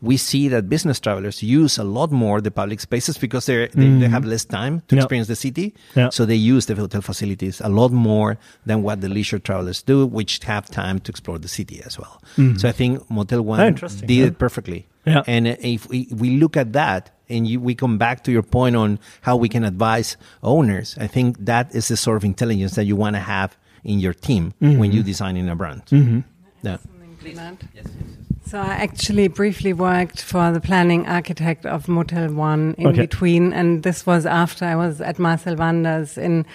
[0.00, 3.82] we see that business travelers use a lot more the public spaces because they're, they,
[3.82, 4.10] they mm.
[4.10, 5.02] have less time to Yeah.
[5.02, 5.74] experience the city.
[5.96, 6.10] Yeah.
[6.10, 10.06] So they use the hotel facilities a lot more than what the leisure travelers do,
[10.06, 12.22] which have time to explore the city as well.
[12.36, 12.60] Mm.
[12.60, 14.26] So I think Motel One interesting, did yeah.
[14.26, 14.86] it perfectly.
[15.04, 15.22] Yeah.
[15.26, 18.76] And if we, we look at that and you, we come back to your point
[18.76, 22.84] on how we can advise owners, I think that is the sort of intelligence that
[22.84, 24.78] you want to have in your team Mm-hmm.
[24.78, 25.82] when you're designing a brand.
[25.86, 26.20] Mm-hmm.
[26.62, 26.76] Yeah.
[28.48, 33.02] So I actually briefly worked for the planning architect of Motel One in Okay.
[33.02, 36.46] between, and this was after I was at Marcel Wanders in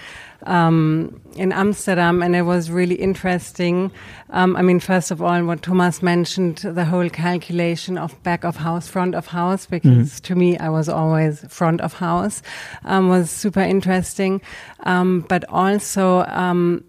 [0.47, 3.91] um, in Amsterdam, and it was really interesting.
[4.32, 8.56] Um, I mean, first of all, what Thomas mentioned, the whole calculation of back of
[8.56, 12.41] house, front of house, because to me, I was always front of house,
[12.86, 14.41] um, was super interesting.
[14.86, 16.84] Um, but also, um,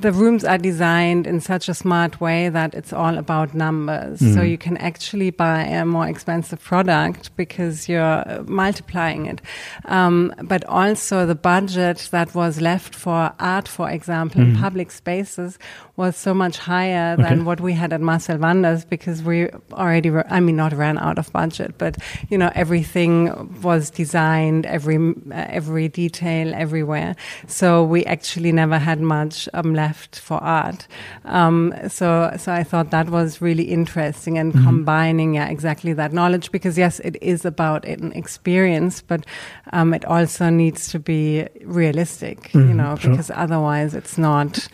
[0.00, 4.18] the rooms are designed in such a smart way that it's all about numbers.
[4.34, 9.40] So you can actually buy a more expensive product because you're multiplying it.
[9.86, 15.58] Um, but also the budget that was left for art, for example, in public spaces
[15.96, 17.42] was so much higher than Okay.
[17.42, 21.18] what we had at Marcel Wanders because we already, ra- I mean, not ran out
[21.18, 21.96] of budget, but
[22.28, 27.16] you know, everything was designed, every uh, every detail, everywhere.
[27.46, 30.86] So we actually never had much um, left for art.
[31.24, 36.50] Um, so so I thought that was really interesting and combining, yeah, exactly that knowledge
[36.52, 39.24] because yes, it is about an experience, but
[39.72, 43.10] um, it also needs to be realistic, you Mhm, know, sure.
[43.10, 44.68] because otherwise it's not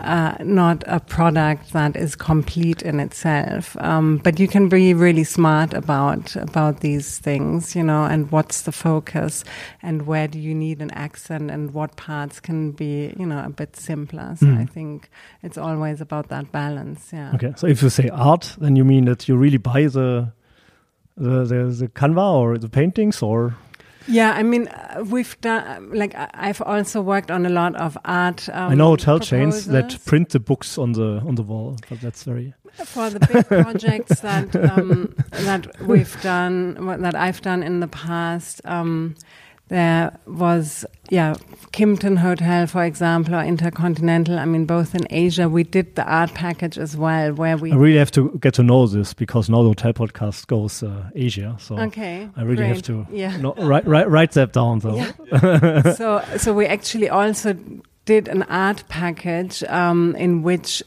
[0.00, 3.76] uh, not a product that is complete in itself.
[3.80, 8.62] Um, but you can be really smart about about these things, you know, and what's
[8.62, 9.44] the focus,
[9.82, 13.50] and where do you need an accent, and what parts can be, you know, a
[13.50, 14.36] bit simpler.
[14.36, 14.62] So Mm.
[14.62, 15.08] I think
[15.42, 17.10] it's always about that balance.
[17.12, 17.34] Yeah.
[17.34, 20.32] Okay, so if you say art, then you mean that you really buy the
[21.16, 23.54] the the, the canva or the paintings, or
[24.06, 27.96] Yeah, I mean, uh, we've done like I- I've also worked on a lot of
[28.04, 28.48] art.
[28.48, 32.00] Um, I know hotel chains that print the books on the on the wall, but
[32.00, 32.52] that's very
[32.84, 38.60] for the big projects that um, that we've done, that I've done in the past,
[38.64, 39.14] um,
[39.68, 41.34] there was yeah
[41.72, 44.38] Kimpton Hotel, for example, or Intercontinental.
[44.38, 47.76] I mean, both in Asia, we did the art package as well, where we I
[47.76, 51.56] really have to get to know this because now the hotel podcast goes uh, Asia,
[51.58, 52.28] so okay.
[52.36, 53.36] I really have to yeah.
[53.38, 55.04] no, write, write write that down though.
[55.96, 57.56] so so we actually also
[58.04, 60.82] did an art package um, in which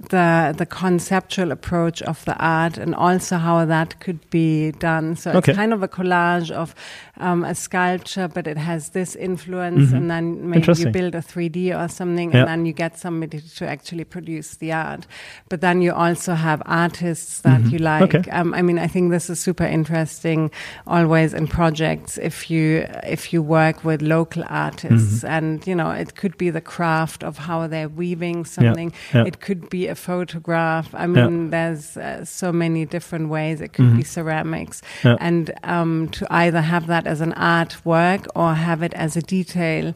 [0.00, 5.16] the the conceptual approach of the art and also how that could be done.
[5.16, 5.50] So Okay.
[5.52, 6.74] it's kind of a collage of
[7.20, 9.96] um, a sculpture, but it has this influence, Mhm.
[9.96, 12.40] and then maybe you build a 3D or something, Yeah.
[12.40, 15.04] and then you get somebody to actually produce the art.
[15.48, 17.72] But then you also have artists that Mhm.
[17.72, 18.14] you like.
[18.14, 18.30] Okay.
[18.30, 20.52] Um, I mean, I think this is super interesting.
[20.86, 25.28] Always in projects, if you if you work with local artists, Mhm.
[25.28, 28.92] and you know, it could be the craft of how they're weaving something.
[29.12, 29.24] yeah.
[29.26, 30.94] It could be a photograph.
[30.94, 33.60] I mean, there's uh, so many different ways.
[33.60, 33.96] It could Mhm.
[33.96, 35.16] be ceramics, Yeah.
[35.20, 39.92] and um, to either have that as an artwork or have it as a detail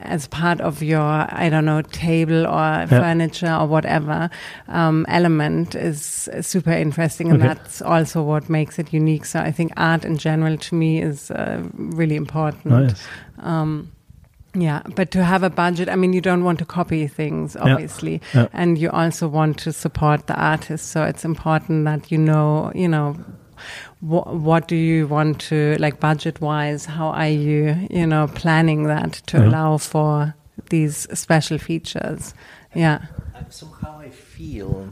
[0.00, 4.30] as part of your i don't know table or furniture or whatever
[4.68, 7.48] um, element is, is super interesting and Okay.
[7.48, 11.32] that's also what makes it unique so i think art in general to me is
[11.32, 13.08] uh, really important Nice.
[13.42, 13.90] um,
[14.54, 18.20] yeah, but to have a budget, I mean, you don't want to copy things, obviously,
[18.34, 18.48] Yeah.
[18.52, 20.90] and you also want to support the artist.
[20.90, 23.12] So it's important that you know, you know,
[24.00, 26.86] wh- what do you want to like budget wise?
[26.86, 29.44] How are you, you know, planning that to Yeah.
[29.48, 30.34] allow for
[30.70, 32.34] these special features?
[32.74, 32.98] Yeah.
[33.34, 34.88] Uh, somehow I feel,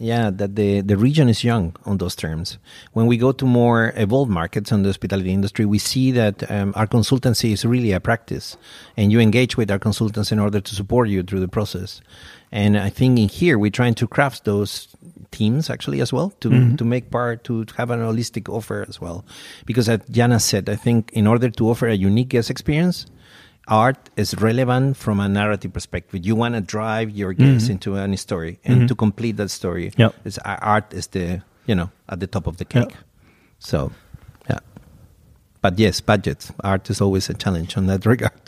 [0.00, 2.58] yeah, that the, the region is young on those terms.
[2.92, 6.72] When we go to more evolved markets in the hospitality industry, we see that um,
[6.76, 8.56] our consultancy is really a practice,
[8.96, 12.00] and you engage with our consultants in order to support you through the process.
[12.52, 14.88] And I think in here we're trying to craft those
[15.30, 16.78] teams actually as well to Mhm.
[16.78, 19.24] to make part to have an holistic offer as well,
[19.66, 23.04] because as Jana said, I think in order to offer a unique guest experience,
[23.68, 26.24] art is relevant from a narrative perspective.
[26.26, 27.72] You want to drive your guests Mhm.
[27.72, 28.88] into any story, and Mhm.
[28.88, 30.14] to complete that story, Yep.
[30.24, 32.90] it's, art is the you know at the top of the cake.
[32.90, 32.96] Yeah.
[33.58, 33.92] So,
[34.50, 34.60] yeah.
[35.60, 38.40] But yes, budget art is always a challenge on that regard,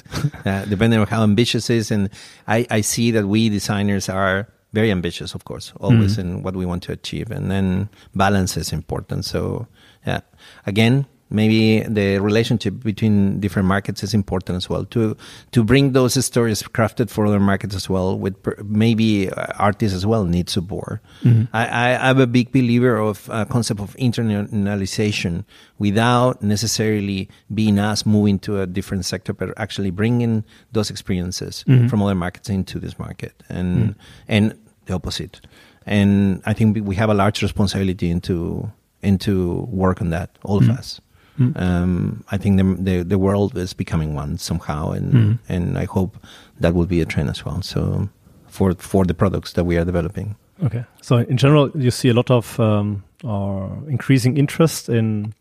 [0.47, 1.91] uh, depending on how ambitious it is.
[1.91, 2.09] And
[2.49, 6.21] I, I see that we designers are very ambitious, of course, always Mhm.
[6.21, 9.25] in what we want to achieve, and then balance is important.
[9.25, 9.67] So,
[10.07, 10.21] yeah,
[10.65, 15.17] again, maybe the relationship between different markets is important as well to
[15.53, 18.19] to bring those stories crafted for other markets as well.
[18.19, 21.01] With per, maybe uh, artists as well need support.
[21.23, 21.49] Mhm.
[21.53, 25.45] I, I, I'm a big believer of a concept of internationalization
[25.79, 31.89] without necessarily being us moving to a different sector, but actually bringing those experiences Mhm.
[31.89, 33.95] from other markets into this market, and Mm.
[34.29, 34.55] and
[34.87, 35.41] the opposite.
[35.87, 38.71] And I think we- have a large responsibility into
[39.03, 40.79] into work on that, all of Mm.
[40.79, 41.01] us.
[41.41, 41.57] Mm.
[41.57, 45.39] Um, I think the, the the world is becoming one somehow, and Mhm.
[45.49, 46.19] and I hope
[46.61, 47.63] that will be a trend as well.
[47.63, 48.09] So
[48.49, 50.37] for for the products that we are developing.
[50.65, 50.85] Okay.
[51.01, 55.33] So in general, you see a lot of um, or increasing interest in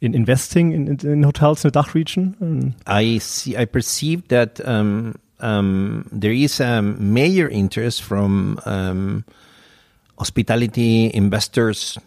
[0.00, 2.34] in investing in, in, in hotels in the Dach region.
[2.40, 3.56] And I see.
[3.56, 9.24] I perceive that um, um, there is a major interest from um,
[10.18, 11.98] hospitality investors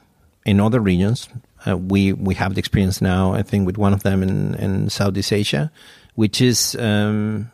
[0.45, 1.29] in other regions.
[1.65, 3.33] Uh, we we have the experience now.
[3.33, 5.71] I think with one of them in, in Southeast Asia,
[6.15, 7.51] which is um,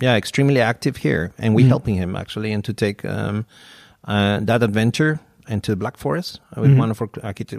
[0.00, 3.46] yeah, extremely active here, and we're helping him actually, and to take um,
[4.04, 7.08] uh, that adventure into the Black Forest with one of our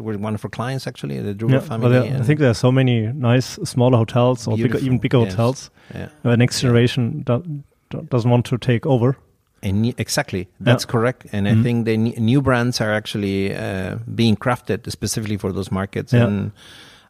[0.01, 1.89] with one of our clients actually, the Druga Yeah, family.
[1.89, 5.33] there- I think there are so many nice smaller hotels or bigger, even bigger yes.
[5.33, 5.71] hotels.
[5.95, 6.09] Yeah.
[6.25, 9.15] Uh, next generation do, do, doesn't want to take over.
[9.63, 11.25] And exactly, that's correct.
[11.31, 11.59] And Mm-hmm.
[11.59, 16.13] I think the new brands are actually uh, being crafted specifically for those markets.
[16.13, 16.27] Yeah.
[16.27, 16.51] And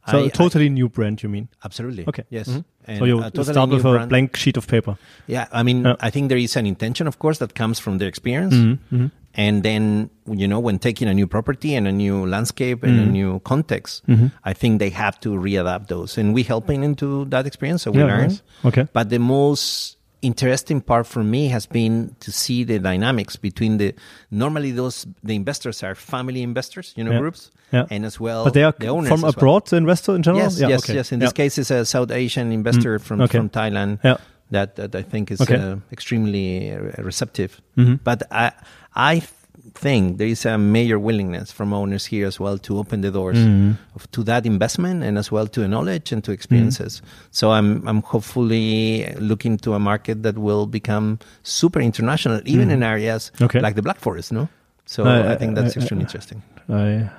[0.10, 1.50] So I- a totally new brand, you mean?
[1.66, 2.24] Absolutely, Okay.
[2.30, 2.48] yes.
[2.48, 2.64] Mhm.
[2.88, 4.10] And so you totally start with a brand.
[4.10, 4.96] blank sheet of paper.
[5.28, 5.96] Yeah, I mean, Yeah.
[6.00, 8.56] I think there is an intention, of course, that comes from their experience.
[8.56, 9.08] Mm-hmm.
[9.36, 13.10] And then, you know, when taking a new property and a new landscape and Mm-hmm.
[13.10, 14.04] a new context,
[14.46, 16.18] I think they have to readapt those.
[16.18, 18.28] And we helping into that experience, so we Yeah, learn.
[18.30, 18.42] nice.
[18.64, 18.88] Okay.
[18.94, 23.94] But the most interesting part for me has been to see the dynamics between the
[24.32, 27.20] normally those the investors are family investors, you know, Yeah.
[27.20, 27.86] groups, Yeah.
[27.92, 29.32] and as well but they are the owners from well.
[29.32, 30.44] abroad, the investor in general?
[30.44, 30.96] Yes, yeah, yes, okay.
[30.96, 31.12] yes.
[31.12, 33.38] In this case, it's a South Asian investor from okay.
[33.38, 34.18] from Thailand Yeah.
[34.52, 35.56] that that I think is Okay.
[35.56, 37.62] uh, extremely receptive.
[37.78, 38.00] Mhm.
[38.04, 38.52] But I
[38.96, 39.22] I
[39.76, 43.38] think there is a major willingness from owners here as well to open the doors
[43.38, 43.72] Mm-hmm.
[43.96, 47.02] of, to that investment and as well to knowledge and to experiences.
[47.32, 52.84] So I'm I'm hopefully looking to a market that will become super international, even in
[52.84, 53.46] areas Mm-hmm.
[53.46, 53.60] Okay.
[53.62, 54.32] like the Black Forest.
[54.32, 54.48] No,
[54.86, 56.42] so I- I, think that's extremely interesting.
[56.70, 57.10] I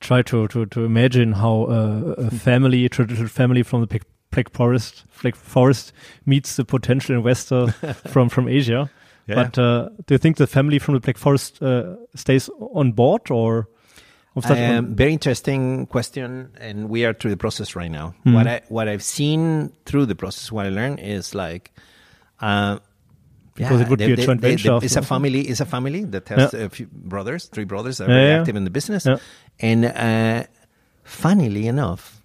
[0.00, 5.04] try to, to, to imagine how a family, traditional family from the Black- Black Forest,
[5.22, 5.92] Black Forest
[6.26, 7.68] meets the potential investor
[8.12, 8.90] from, from Asia.
[9.26, 9.34] Yeah.
[9.34, 13.30] But uh, do you think the family from the Black Forest uh, stays on board
[13.30, 13.68] or?
[14.36, 14.58] of such?
[14.58, 18.14] Um, very interesting question, and we are through the process right now.
[18.24, 18.34] Mhm.
[18.34, 21.72] What I what I've seen through the process, what I learned is like,
[22.40, 22.78] uh,
[23.54, 25.40] Because it would be a joint venture it's a family.
[25.48, 26.66] It's a family that has Yeah.
[26.66, 28.40] a few brothers, three brothers that are Yeah, very yeah.
[28.40, 29.16] active in the business, Yeah.
[29.58, 30.44] and uh,
[31.04, 32.15] funnily enough.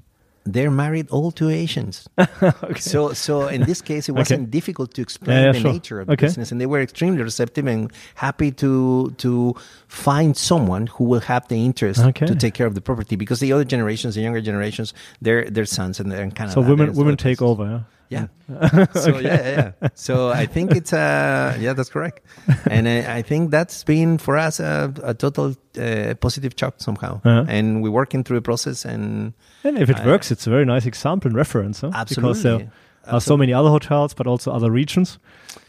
[0.43, 2.09] They're married all to Asians.
[2.17, 2.79] okay.
[2.79, 5.71] So, so in this case, it wasn't difficult to explain Yeah, yeah, the sure.
[5.73, 6.25] nature of the Okay.
[6.25, 9.53] business, and they were extremely receptive and happy to to
[9.87, 12.25] find someone who will have the interest Okay.
[12.25, 15.65] to take care of the property because the other generations, the younger generations, they're their
[15.65, 16.53] sons and they're in Canada.
[16.55, 17.79] so women women take over, yeah?
[18.11, 18.27] Yeah.
[18.93, 19.89] so yeah, yeah, yeah.
[19.95, 22.19] So I think it's uh yeah, that's correct,
[22.69, 27.21] and I, I think that's been for us a, a total uh, positive shock somehow,
[27.23, 27.45] Uh-huh.
[27.47, 29.33] and we're working through a process and.
[29.63, 31.91] And if it I- works, it's a very nice example and reference, huh?
[32.09, 32.69] Because there Absolutely.
[33.07, 35.19] are so many other hotels, but also other regions.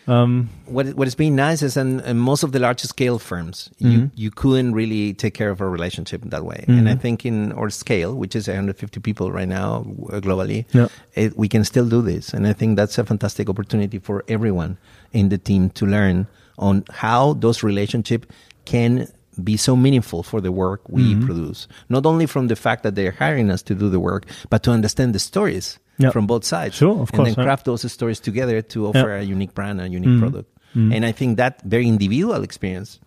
[0.08, 3.86] Um, what what has been nice is in most of the large scale firms you
[3.98, 4.06] Mm-hmm.
[4.22, 7.70] you couldn't really take care of a relationship that way and i think in our
[7.70, 10.88] scale which is 150 people right now uh, globally Yeah.
[11.14, 14.76] it, we can still do this and i think that's a fantastic opportunity for everyone
[15.12, 16.26] in the team to learn
[16.58, 18.26] on how those relationships
[18.64, 19.06] can
[19.42, 21.26] be so meaningful for the work we Mm-hmm.
[21.26, 24.62] produce not only from the fact that they're hiring us to do the work but
[24.64, 26.10] to understand the stories Yeah.
[26.10, 27.44] from both sides Sure, of and course, then yeah.
[27.44, 31.36] craft those stories together to offer a unique brand a unique product and I think
[31.36, 32.98] that very individual experience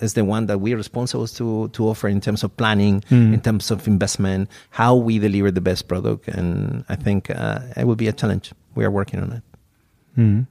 [0.00, 3.70] is the one that we're responsible to to offer in terms of planning, in terms
[3.70, 6.28] of investment, how we deliver the best product.
[6.28, 8.52] And I think uh, it will be a challenge.
[8.74, 9.42] We are working on it.
[10.18, 10.46] mhm.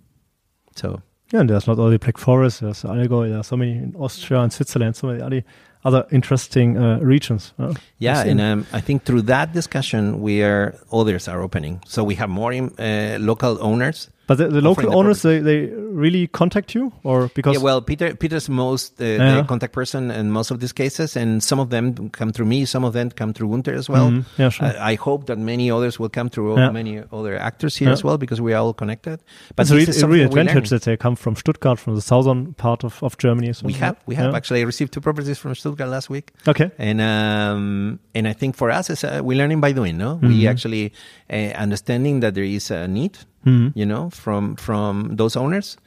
[0.75, 1.01] So
[1.31, 4.39] Yeah, and there's not only Black Forest, there's Allgäu, there are so many in Austria
[4.41, 5.43] and Switzerland, so many
[5.85, 7.53] other, interesting uh, regions.
[7.59, 11.81] uh, yeah, and um, I think through that discussion, we are others are opening.
[11.85, 14.09] So we have more uh, local owners.
[14.27, 16.91] But the, the local the owners, they, they really contact you?
[17.03, 17.55] Or because.
[17.57, 19.35] Yeah, well, Peter Peter's most uh, Yeah.
[19.41, 22.65] the contact person in most of these cases, and some of them come through me,
[22.65, 24.09] some of them come through Gunter as well.
[24.11, 24.25] Mhm.
[24.37, 24.67] Yeah, sure.
[24.67, 26.71] I, I hope that many others will come through Yeah.
[26.71, 29.19] many other actors here as well because we are all connected.
[29.55, 33.01] But it's a real, advantage that they come from Stuttgart, from the southern part of,
[33.03, 33.53] of Germany.
[33.53, 36.31] So we have we have actually I received two properties from Stuttgart last week.
[36.47, 36.71] Okay.
[36.77, 39.97] And um, and I think for us, it's, uh, we're learning by doing.
[39.97, 40.27] No, Mm-hmm.
[40.27, 40.93] we actually
[41.29, 43.71] uh, understanding that there is a need, Mhm.
[43.75, 45.77] you know, from from those owners,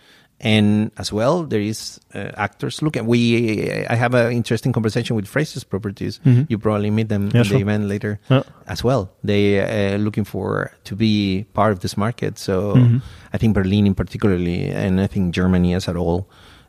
[0.41, 2.83] and as well there is uh, actors.
[2.83, 6.21] Look, at we I have an interesting conversation with Fraser's Properties.
[6.25, 6.47] Mhm.
[6.49, 7.57] You probably meet them Yeah, in sure.
[7.59, 8.43] the event later Yeah.
[8.67, 9.09] as well.
[9.25, 12.39] They uh, looking for to be part of this market.
[12.39, 13.01] So Mhm.
[13.33, 16.29] I think Berlin in particularly, and I think Germany as a whole.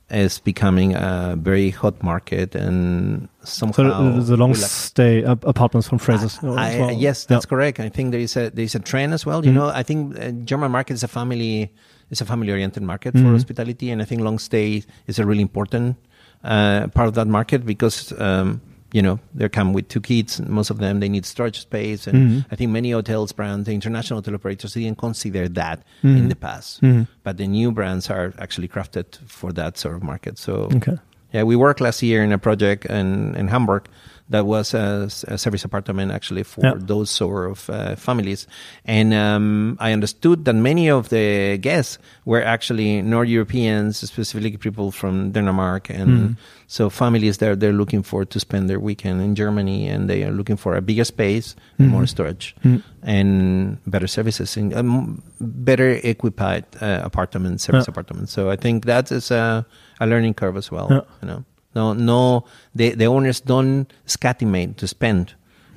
[0.09, 6.39] Is becoming a very hot market, and somehow So the, long stay apartments from Fraser's.
[6.41, 6.91] I- as I- well.
[6.93, 7.77] yes, that's correct.
[7.81, 9.43] I think there is a there is a trend as well.
[9.45, 9.55] You Mhm.
[9.55, 11.73] know, I think uh, German market is a family
[12.09, 13.33] is a family oriented market for Mhm.
[13.33, 15.97] hospitality, and I think long stay is a really important
[16.43, 18.61] uh, part of that market because um,
[18.97, 20.39] you know they come with two kids.
[20.39, 22.45] and Most of them they need storage space, and Mhm.
[22.51, 26.17] I think many hotels brands, the international hotel operators didn't consider that Mhm.
[26.19, 27.05] in the past, Mhm.
[27.25, 29.05] but the new brands are actually crafted
[29.39, 30.37] for that sort of market.
[30.39, 30.97] So Okay.
[31.33, 33.83] yeah, we worked last year in a project in, in Hamburg
[34.29, 35.07] that was a
[35.37, 36.73] service apartment actually for Yeah.
[36.87, 38.47] those sort of uh, families.
[38.85, 44.91] And um, I understood that many of the guests were actually North Europeans, specifically people
[44.91, 46.35] from Denmark, and Mm.
[46.67, 50.31] so families that they're looking for to spend their weekend in Germany, and they are
[50.35, 52.81] looking for a bigger space, and more storage, Mm.
[53.03, 57.91] and better services, and um, better equipped uh, apartments, service Yeah.
[57.93, 58.33] apartments.
[58.33, 59.65] So I think that is a,
[59.99, 60.87] a learning curve as well.
[60.91, 61.01] Yeah.
[61.21, 61.43] You know,
[61.77, 62.43] no, no,
[62.79, 65.25] the the owners don't scatimate to spend,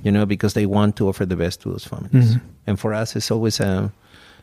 [0.04, 2.34] you know, because they want to offer the best to those families.
[2.34, 2.40] Mhm.
[2.66, 3.90] And for us, it's always a,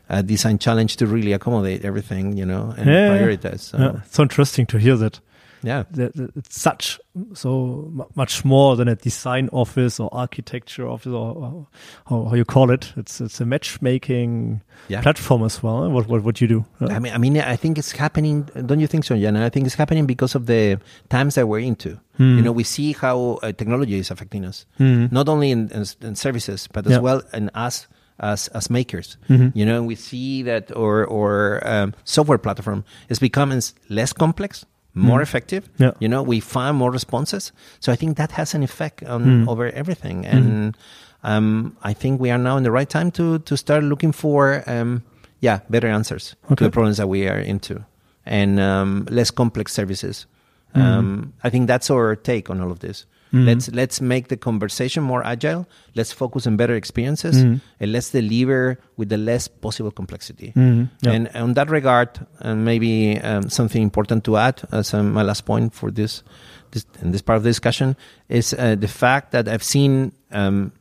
[0.08, 3.08] a design challenge to really accommodate everything, you know, and yeah.
[3.10, 3.60] prioritize.
[3.70, 5.20] So, Yeah, it's so interesting to hear that.
[5.62, 5.84] Yeah.
[5.96, 7.00] it's such
[7.34, 11.66] so mu- much more than a design office or architecture office or, or
[12.08, 12.92] how, you call it.
[12.96, 15.02] It's it's a matchmaking Yeah.
[15.02, 15.90] platform as well.
[15.90, 16.64] What what what you do?
[16.80, 18.48] I mean, I mean, I think it's happening.
[18.66, 19.44] Don't you think so, Jana?
[19.46, 20.78] I think it's happening because of the
[21.08, 21.98] times that we're into.
[22.16, 22.36] Hmm.
[22.38, 25.10] You know, we see how uh, technology is affecting us, Mhm.
[25.12, 26.98] not only in, in, in services, but as Yeah.
[27.02, 27.86] well in us
[28.20, 29.16] as as makers.
[29.28, 29.52] Mhm.
[29.54, 34.66] You know, we see that our our um, software platform is becoming less complex,
[34.98, 35.62] more effective.
[35.76, 35.82] Hmm.
[35.84, 35.90] Yeah.
[36.00, 37.52] You know, we find more responses.
[37.80, 39.48] So I think that has an effect on Mm.
[39.48, 40.76] over everything, and
[41.24, 44.62] um, I think we are now in the right time to to start looking for
[44.66, 45.02] um,
[45.40, 46.64] yeah better answers to Okay.
[46.66, 47.84] the problems that we are into,
[48.26, 50.26] and um, less complex services.
[50.74, 50.82] Mm.
[50.82, 53.06] Um, I think that's our take on all of this.
[53.32, 53.46] Mhm.
[53.46, 55.66] Let's let's make the conversation more agile.
[55.94, 57.60] Let's focus on better experiences, Mhm.
[57.80, 60.52] and let's deliver with the less possible complexity.
[60.56, 60.88] Mhm.
[61.02, 61.12] Yeah.
[61.12, 62.08] And on that regard,
[62.40, 66.22] and maybe um, something important to add as um, my last point for this,
[66.70, 67.96] this in this part of the discussion
[68.28, 70.72] is uh, the fact that I've seen um,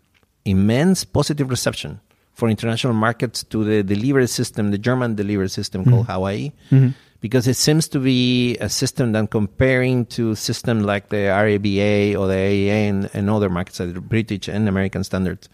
[0.46, 2.00] immense positive reception
[2.38, 6.90] for international markets to the delivery system, the German delivery system called HOAI, Mhm.
[7.26, 8.22] because it seems to be
[8.68, 13.50] a system that comparing to systems like the RIBA or the AIA and, and other
[13.50, 15.50] markets, like the British and American standards,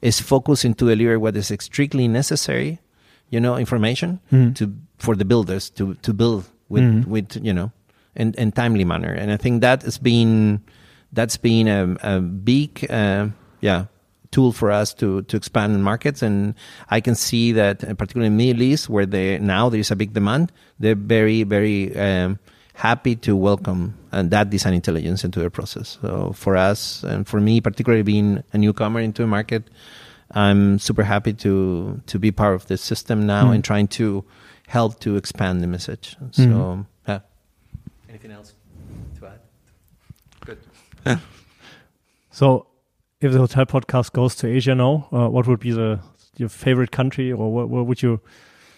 [0.00, 2.78] is focusing to deliver what is strictly necessary,
[3.34, 4.54] you know, information Mhm.
[4.58, 4.64] to
[5.04, 7.06] for the builders to to build with Mhm.
[7.14, 7.68] with you know,
[8.20, 9.12] in, in timely manner.
[9.20, 10.60] And I think that has been
[11.16, 11.82] that's been a,
[12.14, 13.24] a big uh,
[13.60, 13.80] yeah
[14.30, 16.22] tool for us to to expand in markets.
[16.22, 16.54] And
[16.90, 19.96] I can see that uh, particularly in Middle East where they now there is a
[19.96, 22.38] big demand they're very very um,
[22.74, 25.98] happy to welcome and that design intelligence into their process.
[26.02, 29.64] So for us and for me particularly being a newcomer into a market
[30.32, 33.54] I'm super happy to to be part of this system now Mm.
[33.54, 34.24] and trying to
[34.68, 36.16] help to expand the message.
[36.32, 36.86] So Mhm.
[37.08, 37.20] yeah.
[38.10, 38.52] Anything else
[39.18, 39.40] to add?
[40.44, 40.58] Good.
[42.30, 42.67] So,
[43.20, 46.00] if the hotel podcast goes to Asia now, uh, what would be the
[46.36, 48.20] your favorite country, or what, what would you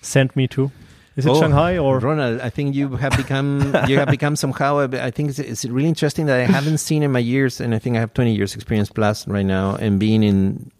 [0.00, 0.70] send me to?
[1.16, 1.98] Is it Oh, Shanghai or?
[1.98, 2.40] Ronald?
[2.40, 4.78] I think you have become you have become somehow.
[4.78, 7.78] I think it's, it's really interesting that I haven't seen in my years, and I
[7.78, 10.70] think I have twenty years experience plus right now, and being in,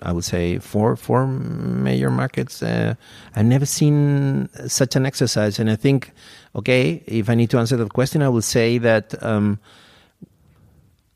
[0.00, 2.62] I would say four four major markets.
[2.62, 2.94] Uh,
[3.36, 6.12] I've never seen such an exercise, and I think,
[6.56, 9.58] okay, if I need to answer that question, I will say that um,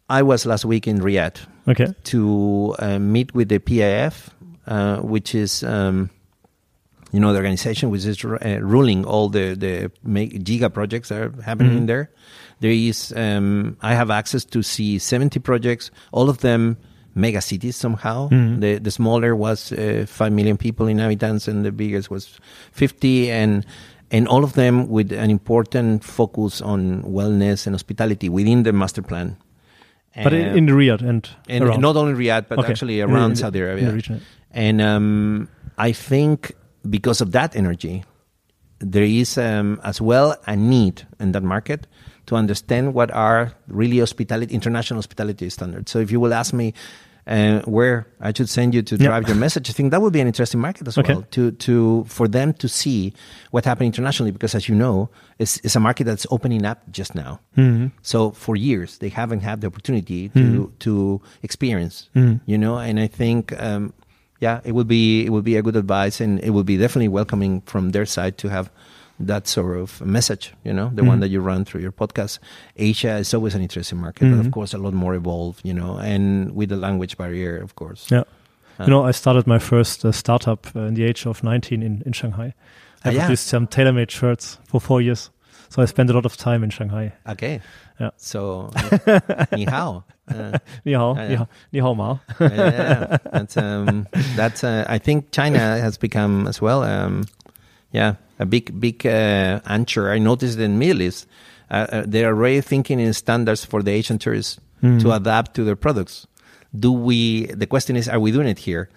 [0.09, 1.39] I was last week in Riyadh
[1.69, 1.95] Okay.
[2.05, 4.29] to uh, meet with the PIF,
[4.67, 6.11] uh, which is um,
[7.13, 11.21] you know the organization which is uh, ruling all the the make, giga projects that
[11.21, 11.77] are happening Mhm.
[11.79, 12.11] in there.
[12.61, 16.77] There is um, I have access to see seventy projects, all of them
[17.15, 18.29] mega cities somehow.
[18.29, 18.61] Mhm.
[18.61, 22.39] The the smaller was uh, five million people in inhabitants, and the biggest was
[22.73, 23.65] fifty, and
[24.11, 29.01] and all of them with an important focus on wellness and hospitality within the master
[29.03, 29.37] plan.
[30.23, 31.81] But in, in Riyadh and, and around.
[31.81, 32.71] not only Riyadh, but Okay.
[32.71, 34.21] actually around in Saudi Arabia.
[34.53, 36.55] And um, I think
[36.89, 38.05] because of that energy,
[38.79, 41.87] there is um, as well a need in that market
[42.27, 45.91] to understand what are really hospitality, international hospitality standards.
[45.91, 46.75] So if you will ask me
[47.27, 50.21] uh, where I should send you to drive your message, I think that would be
[50.21, 51.15] an interesting market as Okay.
[51.15, 53.13] well to to for them to see
[53.51, 54.31] what happened internationally.
[54.31, 55.09] Because as you know,
[55.39, 57.41] it's, it's a market that's opening up just now.
[57.57, 57.93] Mhm.
[58.03, 60.79] So for years they haven't had the opportunity to Mhm.
[60.81, 62.41] to experience, Mhm.
[62.47, 62.77] you know.
[62.79, 63.93] And I think, um,
[64.41, 67.09] yeah, it would be it would be a good advice, and it would be definitely
[67.09, 68.69] welcoming from their side to have
[69.21, 71.21] that sort of message, you know, the one Mhm.
[71.21, 72.39] that you run through your podcast.
[72.77, 74.47] Asia is always an interesting market, but Mhm.
[74.47, 78.07] of course a lot more evolved, you know, and with the language barrier, of course.
[78.11, 78.25] Yeah.
[78.79, 81.83] Uh, You know, I started my first uh, startup uh, in the age of 19
[81.83, 82.55] in, in Shanghai.
[83.05, 83.21] I Ah, yeah.
[83.27, 85.31] produced some tailor-made shirts for four years.
[85.69, 87.13] So I spent a lot of time in Shanghai.
[87.29, 87.61] Okay.
[88.01, 88.11] Yeah.
[88.17, 88.71] So,
[89.53, 90.03] ni hao.
[90.29, 92.19] Uh, Ni hao, Ah, ni hao, ni hao ma.
[92.41, 93.17] yeah, yeah.
[93.33, 94.07] That's um,
[94.37, 94.65] that's.
[94.65, 96.83] Uh, I think China has become as well.
[96.83, 97.25] Um,
[97.93, 100.11] yeah, a big big uh, anchor.
[100.11, 101.27] I noticed in Middle East,
[101.71, 104.61] uh, uh, they are already thinking in standards for the Asian tourists.
[105.01, 106.27] to adapt to their products.
[106.79, 107.47] Do we?
[107.47, 108.91] The question is, are we doing it here?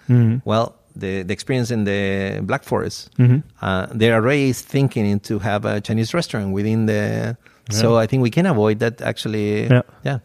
[0.44, 3.08] Well, the, the experience in the Black Forest,
[3.62, 7.36] uh, they're already thinking to have a Chinese restaurant within the.
[7.70, 9.00] So I think we can avoid that.
[9.00, 9.82] Actually, Yeah.
[10.04, 10.18] yeah,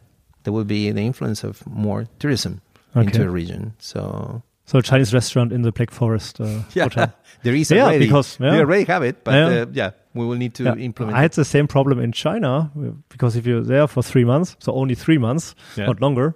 [0.44, 2.60] there will be the influence of more tourism
[2.96, 3.06] Okay.
[3.08, 3.74] into the region.
[3.80, 7.14] So So a Chinese restaurant in the Black Forest uh, hotel.
[7.44, 8.52] there is Yeah, already because- yeah.
[8.52, 9.62] they already have it, but Yeah.
[9.62, 10.76] uh, yeah, we will need to Yeah.
[10.76, 11.18] implement.
[11.18, 11.36] I had it.
[11.36, 12.72] the same problem in China
[13.10, 15.88] because if you're there for three months, so only three months, Yeah.
[15.88, 16.34] not longer.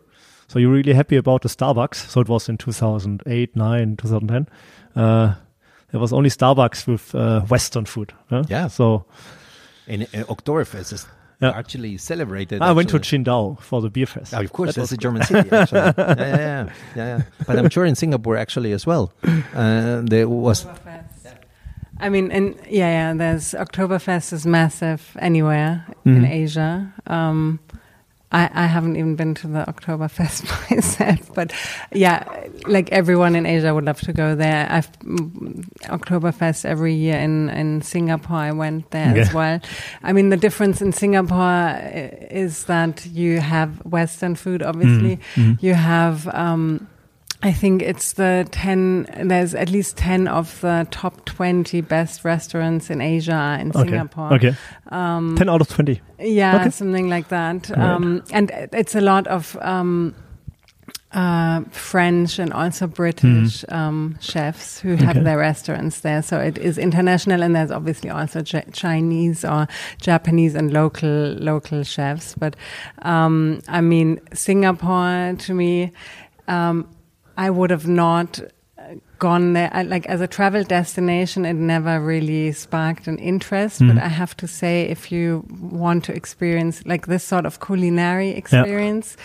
[0.49, 1.95] So you're really happy about the Starbucks.
[2.09, 4.47] So it was in 2008, 9, 2010.
[4.95, 5.33] Uh,
[5.91, 8.13] there was only Starbucks with uh, Western food.
[8.29, 8.43] huh?
[8.49, 8.67] Yeah.
[8.67, 9.05] So
[9.87, 11.07] And uh, Oktoberfest is
[11.39, 11.51] Yeah.
[11.51, 12.61] actually celebrated.
[12.61, 13.19] I went to actually.
[13.23, 14.33] Qingdao for the beer fest.
[14.33, 15.49] Oh, of course, That that's a German city.
[15.51, 15.79] Actually.
[15.97, 17.21] yeah, yeah, yeah, yeah, yeah.
[17.45, 19.13] But I'm sure in Singapore actually as well.
[19.53, 20.65] Uh, there was
[21.99, 23.13] I mean, and yeah, yeah.
[23.13, 26.29] There's Oktoberfest is massive anywhere in Mhm.
[26.29, 26.93] Asia.
[27.07, 27.59] Um,
[28.31, 31.53] I, I haven't even been to the Oktoberfest myself, but
[31.93, 32.25] yeah,
[32.67, 34.67] like everyone in Asia would love to go there.
[34.69, 38.37] I've mm, Oktoberfest every year in in Singapore.
[38.37, 39.61] I went there as well.
[40.03, 41.79] I mean, the difference in Singapore
[42.29, 45.19] is that you have Western food, obviously.
[45.35, 45.61] Mhm.
[45.63, 46.27] You have.
[46.33, 46.87] Um,
[47.43, 52.89] I think it's the 10, there's at least 10 of the top 20 best restaurants
[52.89, 53.89] in Asia in Okay.
[53.89, 54.33] Singapore.
[54.33, 54.55] Okay.
[54.89, 56.01] Um, 10 out of 20.
[56.19, 56.69] yeah, Okay.
[56.71, 57.69] something like that.
[57.69, 57.79] Right.
[57.79, 60.15] Um, and it's a lot of um,
[61.11, 65.23] uh, French and also British um, chefs who have Mm-hmm.
[65.23, 66.21] Their restaurants there.
[66.23, 69.67] So it is international, and there's obviously also J- Chinese or
[70.01, 71.07] Japanese and local
[71.39, 72.33] local chefs.
[72.35, 72.55] But
[73.03, 75.91] um, I mean, Singapore to me,
[76.47, 76.87] um,
[77.37, 78.39] I would have not
[79.19, 83.95] gone there I, like as a travel destination it never really sparked an interest but
[83.97, 84.01] Mhm.
[84.03, 89.17] i have to say if you want to experience like this sort of culinary experience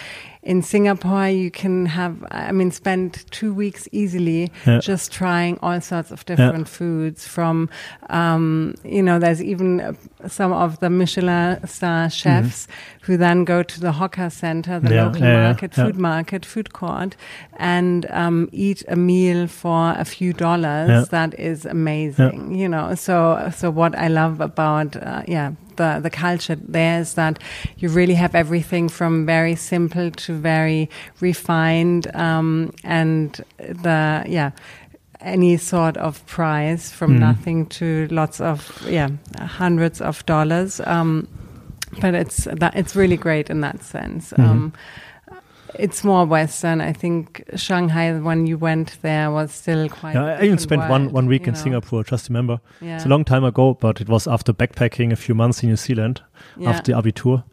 [0.42, 4.80] in singapore you can have i mean spend two weeks easily Yeah.
[4.80, 7.68] just trying all sorts of different foods from
[8.10, 9.96] um, you know there's even
[10.26, 12.66] some of the michelin star chefs
[13.06, 14.94] who then go to the hawker center the.
[14.94, 15.84] Yeah, local yeah, market yeah.
[15.84, 17.16] food market, food court,
[17.58, 21.08] and um, eat a meal for a few dollars.
[21.08, 22.94] That is amazing, you know.
[22.94, 27.38] So, so what I love about uh, yeah the the culture there is that
[27.78, 30.88] you really have everything from very simple to very
[31.20, 34.50] refined, um, and the yeah.
[35.24, 37.20] Any sort of price from Mhm.
[37.20, 38.58] nothing to lots of
[38.90, 41.28] yeah hundreds of dollars, um,
[42.00, 44.32] but it's that it's really great in that sense.
[44.32, 44.48] Mhm.
[44.48, 44.72] Um,
[45.78, 46.80] it's more Western.
[46.82, 50.14] I think Shanghai, when you went there, was still quite.
[50.14, 51.60] Yeah, I even spent one, world, one week in know.
[51.60, 52.60] Singapore, just remember.
[52.80, 52.96] Yeah.
[52.96, 55.76] It's a long time ago, but it was after backpacking a few months in New
[55.76, 56.20] Zealand
[56.58, 56.70] Yeah.
[56.70, 57.44] after the Abitur.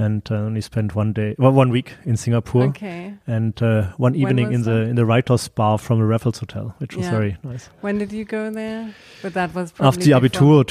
[0.00, 3.14] And uh, only spent one day, well, one week in Singapore, Okay.
[3.26, 4.88] and uh, one evening in the that?
[4.90, 7.10] in the writers' bar from a Raffles hotel, which was Yeah.
[7.10, 7.68] very nice.
[7.80, 8.94] When did you go there?
[9.22, 10.66] But that was probably After the before- Abitur,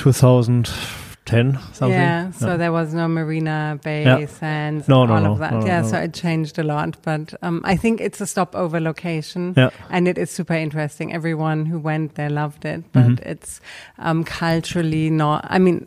[1.27, 1.91] 2010, something.
[1.91, 4.25] Yeah, so there was no Marina Bay Yeah.
[4.27, 5.51] Sands, No, and no, all no, of that.
[5.53, 5.87] no, no, yeah, no.
[5.87, 9.69] so it changed a lot, but um, I think it's a stopover location, Yeah.
[9.89, 11.13] and it is super interesting.
[11.13, 13.19] Everyone who went there loved it, but Mhm.
[13.25, 13.61] it's
[13.99, 15.45] um, culturally not.
[15.49, 15.85] I mean,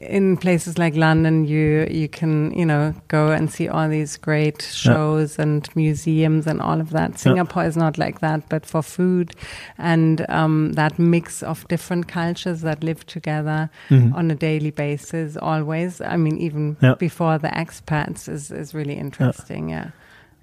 [0.00, 4.62] in places like London, you you can you know go and see all these great
[4.62, 7.18] shows and museums and all of that.
[7.18, 9.32] Singapore is not like that, but for food
[9.78, 14.14] and um, that mix of different cultures that live together Mhm.
[14.14, 16.94] on a daily basis always i mean even Yeah.
[16.98, 19.90] before the expats is, is really interesting yeah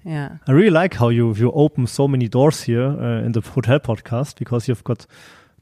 [0.04, 3.40] yeah I really like how you you open so many doors here uh, in the
[3.40, 5.06] hotel podcast because you've got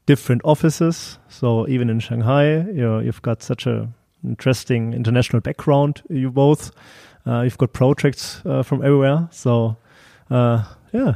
[0.05, 1.17] different offices.
[1.29, 3.87] So even in Shanghai, you you've got such a
[4.27, 6.01] interesting international background.
[6.09, 6.71] You both,
[7.25, 9.27] uh, you've got projects uh, from everywhere.
[9.31, 9.77] So
[10.29, 10.63] uh,
[10.93, 11.13] yeah,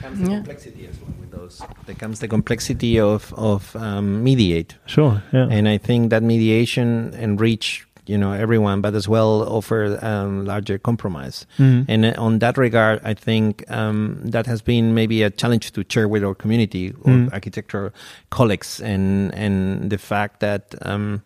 [0.00, 0.36] comes the Yeah.
[0.36, 1.62] complexity as well with those.
[1.86, 7.12] There comes the complexity of of um, mediate, sure, yeah, and I think that mediation
[7.22, 11.46] and reach you know everyone, but as well offer um, larger compromise.
[11.58, 11.84] Mhm.
[11.88, 15.84] And uh, on that regard, I think um, that has been maybe a challenge to
[15.88, 17.32] share with our community or Mm.
[17.32, 17.92] architecture
[18.30, 20.74] colleagues, and and the fact that.
[20.82, 21.22] Um,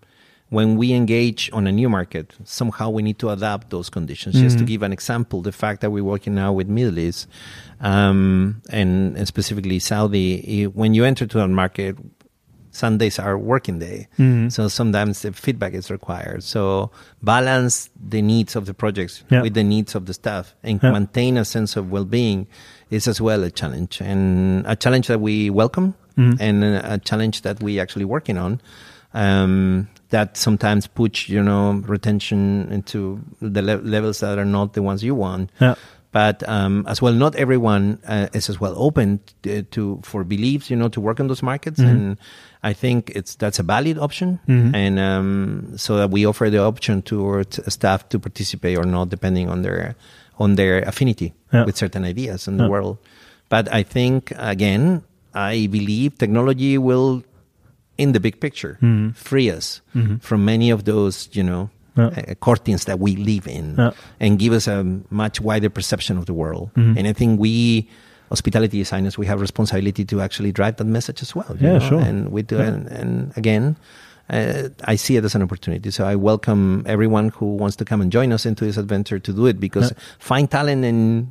[0.56, 4.34] when we engage on a new market, somehow we need to adapt those conditions.
[4.44, 4.68] Just to Mhm.
[4.72, 7.26] give an example, the fact that we're working now with Middle East
[7.80, 11.96] um, and, and specifically Saudi, when you enter to a market,
[12.70, 14.08] Sundays are working day.
[14.18, 14.50] Mhm.
[14.50, 16.42] So sometimes the feedback is required.
[16.42, 16.90] So
[17.22, 19.42] balance the needs of the projects Yeah.
[19.42, 20.90] with the needs of the staff and Yeah.
[20.92, 22.46] maintain a sense of well-being
[22.90, 26.36] is as well a challenge and a challenge that we welcome Mhm.
[26.40, 28.60] and a a challenge that we actually working on.
[29.14, 32.40] Um, that sometimes push you know retention
[32.72, 35.50] into the le- levels that are not the ones you want.
[35.60, 35.74] Yeah.
[36.14, 40.70] But um, as well, not everyone uh, is as well open to, to for beliefs,
[40.70, 42.16] you know, to work in those markets, and
[42.62, 47.02] I think it's that's a valid option, and um, so that we offer the option
[47.10, 49.96] to staff to participate or not, depending on their
[50.38, 51.66] on their affinity Yeah.
[51.66, 52.96] with certain ideas in the world.
[53.50, 55.02] But I think again,
[55.34, 57.22] I believe technology will,
[57.98, 58.78] in the big picture,
[59.14, 59.80] free us
[60.20, 62.06] from many of those, you know, Yeah.
[62.06, 63.92] uh, curtains that we live in, Yeah.
[64.18, 66.70] and give us a much wider perception of the world.
[66.74, 67.86] And I think we,
[68.30, 71.56] hospitality designers, we have responsibility to actually drive that message as well.
[71.60, 71.88] you Yeah, know?
[71.88, 72.00] sure.
[72.00, 72.62] And we do, Yeah.
[72.68, 73.76] and, and again.
[74.30, 78.00] Uh, I see it as an opportunity, so I welcome everyone who wants to come
[78.00, 79.98] and join us into this adventure to do it because Yeah.
[80.18, 81.30] find talent in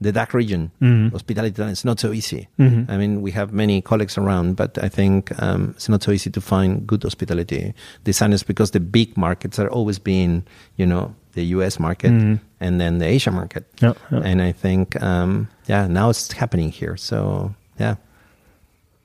[0.00, 1.12] the DACH region, Mhm.
[1.12, 2.48] hospitality talent, it's not so easy.
[2.58, 2.90] Mhm.
[2.90, 6.30] I mean, we have many colleagues around, but I think um, it's not so easy
[6.30, 7.72] to find good hospitality
[8.04, 10.42] designers because the big markets are always being,
[10.76, 11.78] you know, the U.S.
[11.78, 12.38] market Mhm.
[12.60, 13.64] and then the Asia market.
[13.82, 14.20] Yeah, yeah.
[14.30, 16.96] And I think, um, yeah, now it's happening here.
[16.96, 17.94] So yeah,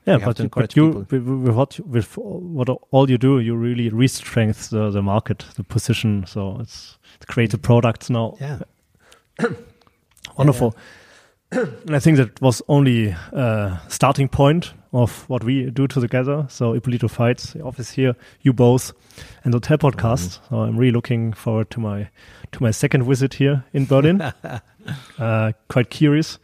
[0.05, 3.55] Yeah, We but, you- but you, with, what you- with what all you do, you
[3.55, 6.23] really re-strength the, the market, the position.
[6.25, 8.35] So it's create the products now.
[8.41, 8.59] yeah,
[10.39, 10.75] Wonderful.
[11.51, 16.45] and I think that was only a starting point of what we do together.
[16.49, 18.91] So Ippolito Fleitz, the office here, you both,
[19.43, 20.39] and the Hotel Podcast.
[20.49, 22.09] So I'm really looking forward to my
[22.51, 24.21] to my second visit here in Berlin.
[25.19, 26.39] uh, quite curious.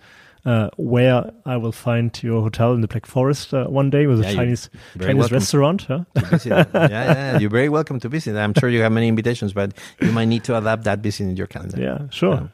[0.45, 4.21] Uh, where I will find your hotel in the Black Forest uh, one day with
[4.21, 4.69] Yeah, a Chinese
[4.99, 5.33] Chinese welcome.
[5.37, 5.87] restaurant.
[5.89, 6.03] Yeah?
[6.45, 8.35] yeah, yeah, you're very welcome to visit.
[8.37, 11.35] I'm sure you have many invitations, but you might need to adapt that visit in
[11.35, 11.81] your calendar.
[11.81, 12.33] yeah, sure.
[12.35, 12.47] Yeah.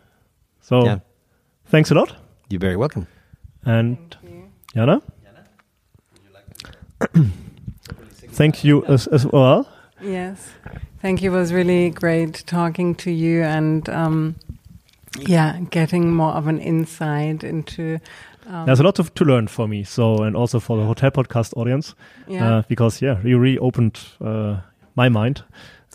[0.62, 1.00] So Yeah.
[1.72, 2.16] Thanks a lot,
[2.50, 3.08] You're very welcome.
[3.66, 3.98] and
[4.76, 5.02] Jana.
[8.34, 9.68] Thank you as, as well.
[10.02, 10.50] Yes,
[11.02, 11.34] thank you.
[11.34, 14.36] It was really great talking to you and um,
[15.20, 18.00] yeah, getting more of an insight into.
[18.48, 21.12] Um, There's a lot of, to learn for me, so and also for the hotel
[21.12, 21.94] podcast audience,
[22.28, 22.58] yeah.
[22.58, 24.62] uh, because yeah, you reopened uh,
[24.96, 25.44] my mind,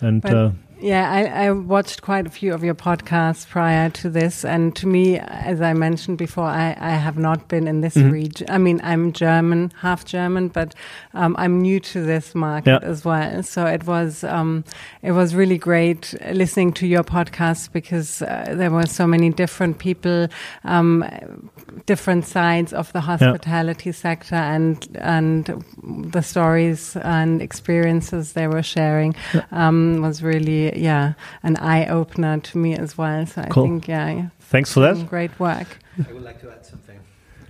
[0.01, 0.51] and But- uh,
[0.87, 4.87] Yeah, I, I watched quite a few of your podcasts prior to this, and to
[4.87, 8.13] me, as I mentioned before, I, I have not been in this Mhm.
[8.13, 8.47] region.
[8.49, 10.77] I mean, I'm German, half German, but
[11.13, 12.89] um, I'm new to this market Yeah.
[12.89, 13.43] as well.
[13.43, 14.63] So it was um,
[15.03, 19.79] it was really great listening to your podcast because uh, there were so many different
[19.79, 20.29] people,
[20.65, 21.05] um,
[21.87, 25.65] different sides of the hospitality sector, and and
[26.13, 29.17] the stories and experiences they were sharing
[29.51, 33.27] um, was really yeah an eye opener to me as well.
[33.27, 33.65] So I Cool.
[33.65, 35.09] think yeah, yeah thanks for that.
[35.09, 35.79] great work.
[36.09, 37.01] I would like to add something.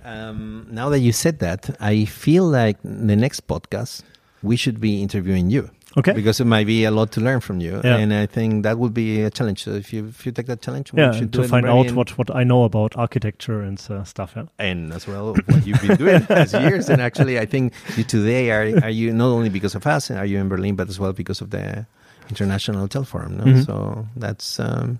[0.05, 4.03] Um, now that you said that, I feel like the next podcast
[4.41, 5.69] we should be interviewing you.
[5.97, 6.13] Okay.
[6.13, 7.97] Because it might be a lot to learn from you, Yeah.
[7.97, 9.63] and I think that would be a challenge.
[9.63, 11.65] So if you if you take that challenge, we Yeah, should and do to find
[11.65, 14.33] out what, what I know about architecture and uh, stuff.
[14.35, 14.43] Yeah.
[14.59, 16.89] and as well what you've been doing as years.
[16.89, 20.19] And actually, I think you today are are you not only because of us, and
[20.19, 21.87] are you in Berlin, but as well because of the
[22.29, 23.37] International Hotel Forum.
[23.37, 23.43] No?
[23.45, 23.65] Mhm.
[23.65, 24.99] So that's um,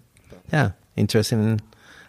[0.53, 1.61] yeah, interesting.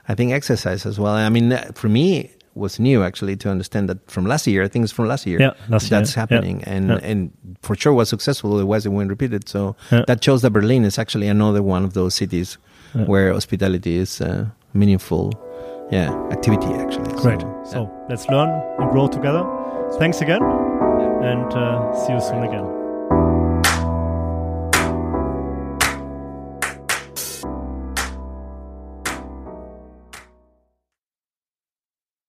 [0.08, 1.14] I think exercise as well.
[1.14, 4.66] I mean, uh, for me, it was new actually to understand that from last year.
[4.68, 5.38] things from last year.
[5.40, 6.20] Yeah, last year, that's yeah.
[6.20, 7.10] happening, and Yeah.
[7.10, 7.30] and
[7.62, 8.54] for sure was successful.
[8.54, 9.48] Otherwise, it wouldn't repeat it.
[9.48, 10.04] So Yeah.
[10.06, 12.58] that shows that Berlin is actually another one of those cities
[12.94, 13.04] Yeah.
[13.06, 15.32] where hospitality is uh, meaningful.
[15.90, 17.12] Yeah, activity actually.
[17.22, 17.40] Great.
[17.40, 17.64] yeah.
[17.64, 19.44] So let's learn and grow together.
[19.98, 20.42] Thanks again,
[21.22, 22.77] and uh, see you soon again.